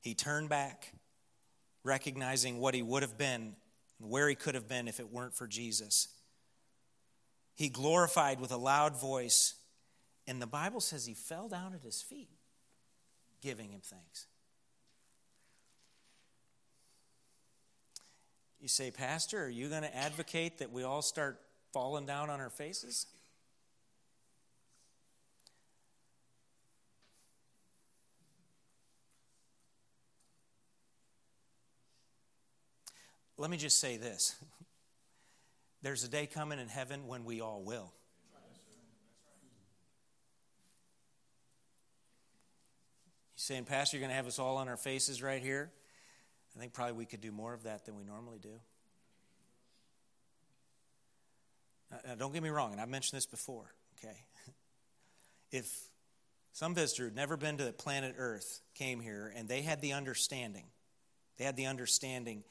He 0.00 0.14
turned 0.14 0.50
back, 0.50 0.92
recognizing 1.82 2.58
what 2.58 2.74
he 2.74 2.82
would 2.82 3.02
have 3.02 3.16
been 3.16 3.56
and 4.00 4.10
where 4.10 4.28
he 4.28 4.34
could 4.34 4.54
have 4.54 4.68
been 4.68 4.88
if 4.88 5.00
it 5.00 5.10
weren't 5.10 5.34
for 5.34 5.46
Jesus. 5.46 6.08
He 7.54 7.68
glorified 7.68 8.40
with 8.40 8.52
a 8.52 8.56
loud 8.56 9.00
voice, 9.00 9.54
and 10.26 10.40
the 10.40 10.46
Bible 10.46 10.80
says 10.80 11.06
he 11.06 11.14
fell 11.14 11.48
down 11.48 11.74
at 11.74 11.82
his 11.82 12.00
feet, 12.00 12.30
giving 13.42 13.70
him 13.70 13.80
thanks. 13.82 14.26
You 18.60 18.68
say, 18.68 18.90
Pastor, 18.90 19.44
are 19.44 19.50
you 19.50 19.68
going 19.68 19.82
to 19.82 19.94
advocate 19.94 20.58
that 20.58 20.72
we 20.72 20.84
all 20.84 21.02
start 21.02 21.38
falling 21.72 22.06
down 22.06 22.30
on 22.30 22.40
our 22.40 22.48
faces? 22.48 23.06
Let 33.36 33.50
me 33.50 33.58
just 33.58 33.78
say 33.78 33.98
this 33.98 34.34
there's 35.82 36.04
a 36.04 36.08
day 36.08 36.26
coming 36.26 36.58
in 36.58 36.68
heaven 36.68 37.06
when 37.06 37.26
we 37.26 37.42
all 37.42 37.62
will. 37.62 37.92
Saying, 43.44 43.64
Pastor, 43.64 43.96
you're 43.96 44.00
going 44.00 44.10
to 44.10 44.16
have 44.16 44.26
us 44.26 44.38
all 44.38 44.56
on 44.56 44.68
our 44.68 44.76
faces 44.76 45.22
right 45.22 45.42
here? 45.42 45.70
I 46.56 46.60
think 46.60 46.72
probably 46.72 46.94
we 46.94 47.04
could 47.04 47.20
do 47.20 47.30
more 47.30 47.52
of 47.52 47.64
that 47.64 47.84
than 47.84 47.96
we 47.96 48.04
normally 48.04 48.38
do. 48.38 48.54
Now, 51.90 52.14
don't 52.14 52.32
get 52.32 52.42
me 52.42 52.48
wrong, 52.48 52.72
and 52.72 52.80
I've 52.80 52.88
mentioned 52.88 53.16
this 53.16 53.26
before, 53.26 53.74
okay? 53.98 54.16
If 55.52 55.72
some 56.52 56.74
visitor 56.74 57.04
who'd 57.04 57.14
never 57.14 57.36
been 57.36 57.58
to 57.58 57.64
the 57.64 57.72
planet 57.72 58.16
Earth 58.18 58.60
came 58.74 58.98
here 58.98 59.32
and 59.36 59.48
they 59.48 59.62
had 59.62 59.80
the 59.80 59.92
understanding, 59.92 60.64
they 61.38 61.44
had 61.44 61.54
the 61.56 61.66
understanding 61.66 62.42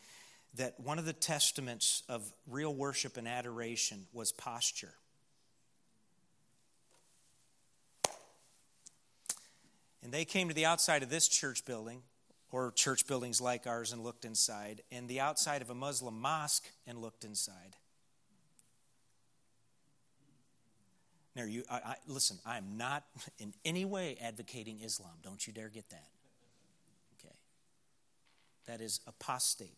that 0.56 0.80
one 0.80 1.00
of 1.00 1.06
the 1.06 1.12
testaments 1.12 2.04
of 2.08 2.32
real 2.48 2.74
worship 2.74 3.18
and 3.18 3.28
adoration 3.28 4.06
was 4.14 4.32
posture. 4.32 4.94
And 10.04 10.12
they 10.12 10.26
came 10.26 10.50
to 10.50 10.54
the 10.54 10.66
outside 10.66 11.02
of 11.02 11.10
this 11.10 11.28
church 11.30 11.66
building, 11.66 12.02
or 12.52 12.72
church 12.72 13.08
buildings 13.08 13.40
like 13.40 13.66
ours, 13.66 13.94
and 13.94 14.04
looked 14.04 14.26
inside, 14.26 14.82
and 14.92 15.08
the 15.08 15.22
outside 15.22 15.62
of 15.62 15.70
a 15.70 15.76
Muslim 15.76 16.20
mosque 16.20 16.70
and 16.86 16.98
looked 17.00 17.24
inside. 17.24 17.78
Now, 21.36 21.46
you, 21.46 21.64
I, 21.70 21.76
I, 21.76 21.96
listen, 22.06 22.38
I 22.46 22.58
am 22.58 22.78
not 22.78 23.06
in 23.40 23.54
any 23.66 23.86
way 23.86 24.18
advocating 24.22 24.82
Islam. 24.82 25.14
Don't 25.24 25.48
you 25.48 25.54
dare 25.54 25.70
get 25.70 25.90
that. 25.90 26.10
Okay? 27.18 27.36
That 28.68 28.82
is 28.82 29.00
apostate. 29.08 29.78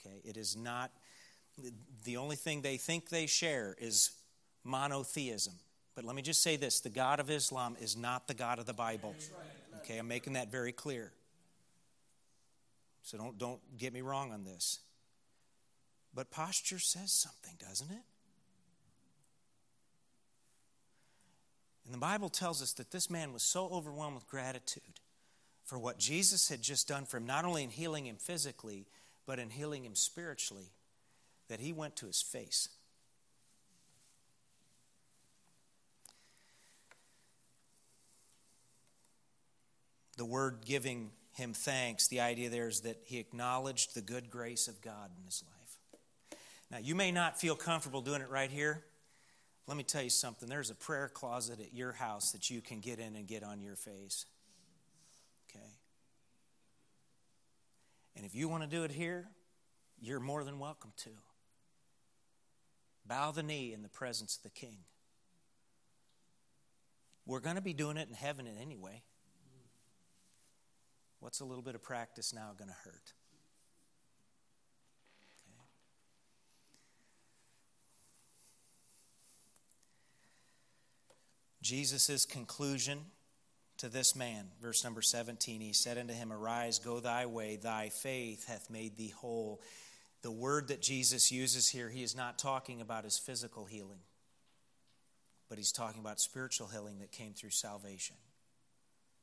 Okay? 0.00 0.22
It 0.24 0.36
is 0.38 0.56
not, 0.56 0.90
the 2.04 2.16
only 2.16 2.36
thing 2.36 2.62
they 2.62 2.78
think 2.78 3.10
they 3.10 3.26
share 3.26 3.76
is 3.78 4.12
monotheism. 4.64 5.54
But 5.98 6.04
let 6.04 6.14
me 6.14 6.22
just 6.22 6.44
say 6.44 6.54
this 6.54 6.78
the 6.78 6.90
God 6.90 7.18
of 7.18 7.28
Islam 7.28 7.76
is 7.80 7.96
not 7.96 8.28
the 8.28 8.34
God 8.34 8.60
of 8.60 8.66
the 8.66 8.72
Bible. 8.72 9.16
Okay, 9.78 9.98
I'm 9.98 10.06
making 10.06 10.34
that 10.34 10.48
very 10.48 10.70
clear. 10.70 11.10
So 13.02 13.18
don't, 13.18 13.36
don't 13.36 13.58
get 13.76 13.92
me 13.92 14.00
wrong 14.00 14.30
on 14.30 14.44
this. 14.44 14.78
But 16.14 16.30
posture 16.30 16.78
says 16.78 17.10
something, 17.10 17.54
doesn't 17.58 17.90
it? 17.90 18.04
And 21.84 21.92
the 21.92 21.98
Bible 21.98 22.28
tells 22.28 22.62
us 22.62 22.74
that 22.74 22.92
this 22.92 23.10
man 23.10 23.32
was 23.32 23.42
so 23.42 23.68
overwhelmed 23.68 24.14
with 24.14 24.28
gratitude 24.28 25.00
for 25.64 25.80
what 25.80 25.98
Jesus 25.98 26.48
had 26.48 26.62
just 26.62 26.86
done 26.86 27.06
for 27.06 27.16
him, 27.16 27.26
not 27.26 27.44
only 27.44 27.64
in 27.64 27.70
healing 27.70 28.06
him 28.06 28.18
physically, 28.20 28.86
but 29.26 29.40
in 29.40 29.50
healing 29.50 29.84
him 29.84 29.96
spiritually, 29.96 30.70
that 31.48 31.58
he 31.58 31.72
went 31.72 31.96
to 31.96 32.06
his 32.06 32.22
face. 32.22 32.68
The 40.18 40.24
word 40.24 40.58
giving 40.64 41.12
him 41.32 41.54
thanks, 41.54 42.08
the 42.08 42.20
idea 42.20 42.50
there 42.50 42.66
is 42.66 42.80
that 42.80 42.98
he 43.04 43.18
acknowledged 43.18 43.94
the 43.94 44.00
good 44.00 44.28
grace 44.28 44.66
of 44.66 44.82
God 44.82 45.10
in 45.16 45.24
his 45.24 45.44
life. 45.46 46.38
Now, 46.72 46.78
you 46.78 46.96
may 46.96 47.12
not 47.12 47.40
feel 47.40 47.54
comfortable 47.54 48.00
doing 48.00 48.20
it 48.20 48.28
right 48.28 48.50
here. 48.50 48.84
Let 49.68 49.76
me 49.76 49.84
tell 49.84 50.02
you 50.02 50.10
something. 50.10 50.48
There's 50.48 50.70
a 50.70 50.74
prayer 50.74 51.08
closet 51.08 51.60
at 51.60 51.72
your 51.72 51.92
house 51.92 52.32
that 52.32 52.50
you 52.50 52.60
can 52.60 52.80
get 52.80 52.98
in 52.98 53.14
and 53.14 53.28
get 53.28 53.44
on 53.44 53.60
your 53.60 53.76
face. 53.76 54.26
Okay? 55.48 55.64
And 58.16 58.26
if 58.26 58.34
you 58.34 58.48
want 58.48 58.64
to 58.64 58.68
do 58.68 58.82
it 58.82 58.90
here, 58.90 59.28
you're 60.00 60.20
more 60.20 60.42
than 60.42 60.58
welcome 60.58 60.92
to. 61.04 61.10
Bow 63.06 63.30
the 63.30 63.44
knee 63.44 63.72
in 63.72 63.82
the 63.82 63.88
presence 63.88 64.36
of 64.36 64.42
the 64.42 64.50
King. 64.50 64.78
We're 67.24 67.40
going 67.40 67.56
to 67.56 67.62
be 67.62 67.72
doing 67.72 67.96
it 67.96 68.08
in 68.08 68.14
heaven 68.14 68.48
anyway. 68.60 69.02
What's 71.20 71.40
a 71.40 71.44
little 71.44 71.62
bit 71.62 71.74
of 71.74 71.82
practice 71.82 72.32
now 72.32 72.52
going 72.56 72.68
to 72.68 72.76
hurt? 72.84 73.12
Jesus' 81.60 82.24
conclusion 82.24 83.00
to 83.78 83.88
this 83.88 84.16
man, 84.16 84.46
verse 84.62 84.84
number 84.84 85.02
17, 85.02 85.60
he 85.60 85.72
said 85.72 85.98
unto 85.98 86.14
him, 86.14 86.32
Arise, 86.32 86.78
go 86.78 86.98
thy 87.00 87.26
way, 87.26 87.56
thy 87.56 87.90
faith 87.90 88.46
hath 88.46 88.70
made 88.70 88.96
thee 88.96 89.12
whole. 89.16 89.60
The 90.22 90.30
word 90.30 90.68
that 90.68 90.80
Jesus 90.80 91.30
uses 91.30 91.68
here, 91.68 91.90
he 91.90 92.02
is 92.02 92.16
not 92.16 92.38
talking 92.38 92.80
about 92.80 93.04
his 93.04 93.18
physical 93.18 93.66
healing, 93.66 94.00
but 95.48 95.58
he's 95.58 95.72
talking 95.72 96.00
about 96.00 96.20
spiritual 96.20 96.68
healing 96.68 97.00
that 97.00 97.12
came 97.12 97.34
through 97.34 97.50
salvation. 97.50 98.16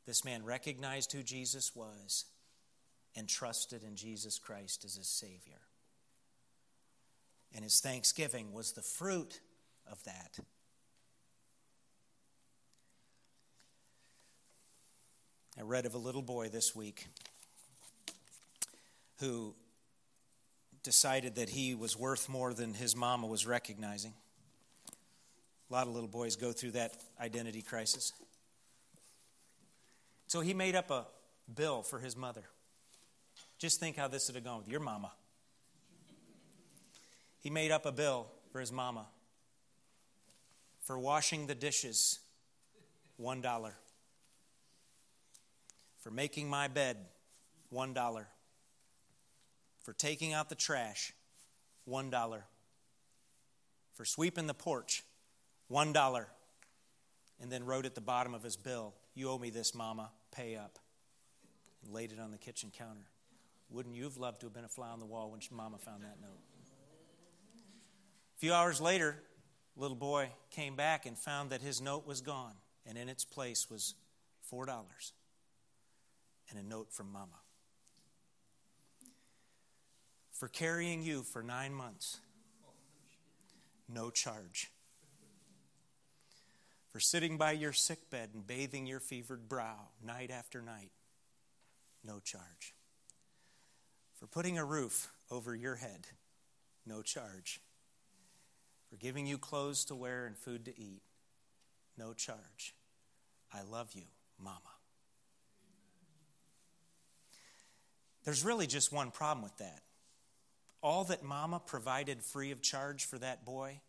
This 0.05 0.23
man 0.23 0.43
recognized 0.43 1.11
who 1.11 1.23
Jesus 1.23 1.75
was 1.75 2.25
and 3.15 3.27
trusted 3.27 3.83
in 3.83 3.95
Jesus 3.95 4.37
Christ 4.37 4.85
as 4.85 4.95
his 4.95 5.07
Savior. 5.07 5.61
And 7.53 7.63
his 7.63 7.79
thanksgiving 7.79 8.51
was 8.53 8.73
the 8.73 8.81
fruit 8.81 9.39
of 9.89 10.03
that. 10.03 10.37
I 15.57 15.61
read 15.61 15.85
of 15.85 15.93
a 15.93 15.97
little 15.97 16.21
boy 16.21 16.49
this 16.49 16.75
week 16.75 17.07
who 19.21 19.55
decided 20.83 21.35
that 21.35 21.49
he 21.49 21.73
was 21.73 21.97
worth 21.97 22.27
more 22.27 22.53
than 22.53 22.73
his 22.73 22.95
mama 22.95 23.25
was 23.25 23.47
recognizing. 23.47 24.13
A 25.69 25.73
lot 25.73 25.87
of 25.87 25.93
little 25.93 26.09
boys 26.09 26.35
go 26.35 26.51
through 26.51 26.71
that 26.71 26.91
identity 27.19 27.61
crisis. 27.61 28.11
So 30.27 30.41
he 30.41 30.53
made 30.53 30.75
up 30.75 30.91
a 30.91 31.05
bill 31.53 31.83
for 31.83 31.99
his 31.99 32.15
mother. 32.15 32.43
Just 33.57 33.79
think 33.79 33.95
how 33.95 34.07
this 34.07 34.27
would 34.27 34.35
have 34.35 34.43
gone 34.43 34.59
with 34.59 34.67
your 34.67 34.79
mama. 34.79 35.11
He 37.39 37.49
made 37.49 37.71
up 37.71 37.85
a 37.85 37.91
bill 37.91 38.27
for 38.51 38.59
his 38.59 38.71
mama 38.71 39.07
for 40.83 40.97
washing 40.99 41.47
the 41.47 41.55
dishes, 41.55 42.19
$1 43.21 43.71
for 46.05 46.11
making 46.11 46.47
my 46.47 46.67
bed, 46.67 46.97
$1. 47.73 48.25
For 49.81 49.93
taking 49.93 50.33
out 50.33 50.49
the 50.49 50.55
trash, 50.55 51.13
$1. 51.89 52.43
For 53.91 54.05
sweeping 54.05 54.45
the 54.45 54.53
porch, 54.53 55.03
$1. 55.71 56.25
And 57.41 57.51
then 57.51 57.65
wrote 57.65 57.85
at 57.85 57.95
the 57.95 58.01
bottom 58.01 58.33
of 58.33 58.43
his 58.43 58.55
bill, 58.55 58.93
You 59.13 59.29
owe 59.29 59.37
me 59.37 59.49
this, 59.49 59.75
Mama, 59.75 60.11
pay 60.31 60.55
up. 60.55 60.79
And 61.83 61.93
laid 61.93 62.11
it 62.11 62.19
on 62.19 62.31
the 62.31 62.37
kitchen 62.37 62.71
counter. 62.75 63.05
Wouldn't 63.69 63.95
you 63.95 64.03
have 64.03 64.17
loved 64.17 64.41
to 64.41 64.45
have 64.45 64.53
been 64.53 64.65
a 64.65 64.69
fly 64.69 64.89
on 64.89 64.99
the 64.99 65.05
wall 65.05 65.31
when 65.31 65.41
Mama 65.51 65.77
found 65.77 66.03
that 66.03 66.17
note? 66.21 66.39
A 68.35 68.39
few 68.39 68.53
hours 68.53 68.79
later, 68.79 69.17
little 69.75 69.97
boy 69.97 70.29
came 70.51 70.75
back 70.75 71.05
and 71.05 71.17
found 71.17 71.49
that 71.49 71.61
his 71.61 71.81
note 71.81 72.05
was 72.05 72.21
gone, 72.21 72.53
and 72.85 72.97
in 72.97 73.09
its 73.09 73.25
place 73.25 73.69
was 73.69 73.95
$4 74.51 74.67
and 76.49 76.59
a 76.59 76.63
note 76.63 76.91
from 76.91 77.11
Mama. 77.11 77.39
For 80.31 80.47
carrying 80.47 81.01
you 81.01 81.23
for 81.23 81.41
nine 81.41 81.73
months, 81.73 82.19
no 83.87 84.09
charge. 84.09 84.69
For 86.95 87.01
sitting 87.01 87.35
by 87.35 87.51
your 87.51 87.73
sick 87.73 88.09
bed 88.09 88.29
and 88.33 88.47
bathing 88.47 88.85
your 88.85 89.01
fevered 89.01 89.49
brow 89.49 89.89
night 90.01 90.31
after 90.31 90.61
night, 90.61 90.91
no 92.05 92.21
charge. 92.21 92.73
For 94.13 94.27
putting 94.27 94.57
a 94.57 94.63
roof 94.63 95.11
over 95.29 95.53
your 95.53 95.75
head, 95.75 96.07
no 96.85 97.01
charge. 97.01 97.59
For 98.89 98.95
giving 98.95 99.27
you 99.27 99.37
clothes 99.37 99.83
to 99.85 99.93
wear 99.95 100.25
and 100.25 100.37
food 100.37 100.63
to 100.63 100.79
eat, 100.79 101.01
no 101.97 102.13
charge. 102.13 102.73
I 103.51 103.63
love 103.63 103.89
you, 103.91 104.05
Mama. 104.41 104.61
There's 108.23 108.45
really 108.45 108.67
just 108.67 108.93
one 108.93 109.11
problem 109.11 109.43
with 109.43 109.57
that. 109.57 109.81
All 110.81 111.03
that 111.03 111.25
mama 111.25 111.59
provided 111.59 112.23
free 112.23 112.51
of 112.51 112.61
charge 112.61 113.03
for 113.03 113.17
that 113.17 113.43
boy 113.43 113.81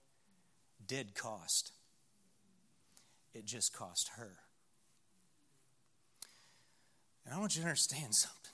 did 0.84 1.14
cost. 1.14 1.70
It 3.36 3.44
just 3.44 3.72
cost 3.72 4.10
her. 4.16 4.32
And 7.24 7.34
I 7.34 7.38
want 7.38 7.56
you 7.56 7.62
to 7.62 7.68
understand 7.68 8.14
something. 8.14 8.52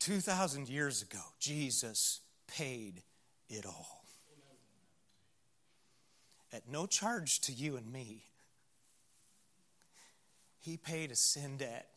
2,000 0.00 0.68
years 0.68 1.02
ago, 1.02 1.20
Jesus 1.38 2.20
paid 2.46 3.02
it 3.48 3.64
all. 3.66 4.04
At 6.52 6.68
no 6.68 6.86
charge 6.86 7.40
to 7.42 7.52
you 7.52 7.76
and 7.76 7.90
me, 7.90 8.24
He 10.60 10.76
paid 10.76 11.10
a 11.10 11.16
sin 11.16 11.56
debt 11.56 11.88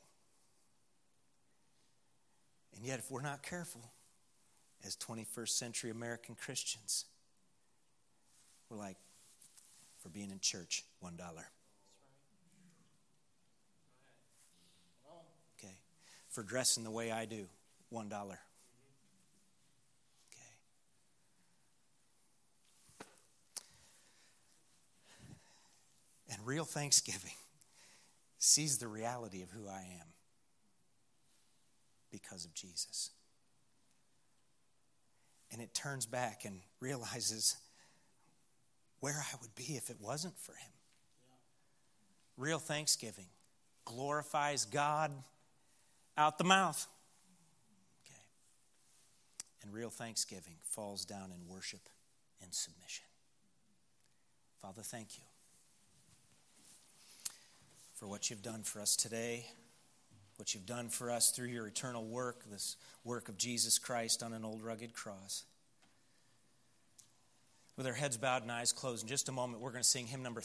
and 2.75 2.85
yet, 2.85 2.99
if 2.99 3.09
we're 3.09 3.21
not 3.21 3.41
careful, 3.41 3.81
as 4.85 4.95
21st 4.97 5.49
century 5.49 5.91
American 5.91 6.35
Christians, 6.35 7.05
we're 8.69 8.77
like, 8.77 8.97
for 9.99 10.09
being 10.09 10.29
in 10.29 10.39
church, 10.39 10.83
$1. 11.03 11.09
Okay. 15.57 15.73
For 16.35 16.43
dressing 16.43 16.83
the 16.83 16.91
way 16.91 17.13
I 17.13 17.23
do, 17.23 17.45
$1. 17.93 18.11
Okay. 18.11 18.35
And 26.29 26.45
real 26.45 26.65
thanksgiving 26.65 27.31
sees 28.37 28.79
the 28.79 28.89
reality 28.89 29.43
of 29.43 29.51
who 29.51 29.69
I 29.69 29.79
am 29.79 30.07
because 32.11 32.43
of 32.43 32.53
Jesus. 32.53 33.11
And 35.53 35.61
it 35.61 35.73
turns 35.73 36.05
back 36.05 36.43
and 36.43 36.59
realizes 36.81 37.55
where 38.99 39.23
I 39.25 39.37
would 39.41 39.55
be 39.55 39.77
if 39.77 39.89
it 39.89 40.01
wasn't 40.01 40.37
for 40.37 40.51
him. 40.51 40.73
Real 42.35 42.59
thanksgiving 42.59 43.27
glorifies 43.85 44.65
God 44.65 45.13
out 46.17 46.37
the 46.37 46.43
mouth. 46.43 46.87
Okay. 48.05 48.21
And 49.63 49.73
real 49.73 49.89
thanksgiving 49.89 50.55
falls 50.63 51.05
down 51.05 51.31
in 51.31 51.47
worship 51.53 51.89
and 52.41 52.53
submission. 52.53 53.05
Father, 54.61 54.81
thank 54.81 55.17
you 55.17 55.23
for 57.95 58.07
what 58.07 58.29
you've 58.29 58.41
done 58.41 58.63
for 58.63 58.81
us 58.81 58.95
today. 58.95 59.45
what 60.37 60.53
you've 60.53 60.65
done 60.65 60.89
for 60.89 61.09
us 61.09 61.31
through 61.31 61.47
your 61.47 61.67
eternal 61.67 62.03
work, 62.03 62.43
this 62.51 62.75
work 63.03 63.29
of 63.29 63.37
Jesus 63.37 63.79
Christ 63.79 64.21
on 64.21 64.33
an 64.33 64.43
old 64.43 64.61
rugged 64.61 64.93
cross. 64.93 65.43
With 67.77 67.87
our 67.87 67.93
heads 67.93 68.17
bowed 68.17 68.41
and 68.41 68.51
eyes 68.51 68.71
closed, 68.71 69.03
in 69.03 69.07
just 69.07 69.29
a 69.29 69.31
moment, 69.31 69.61
we're 69.61 69.71
going 69.71 69.83
to 69.83 69.87
sing 69.87 70.07
hymn 70.07 70.23
number 70.23 70.33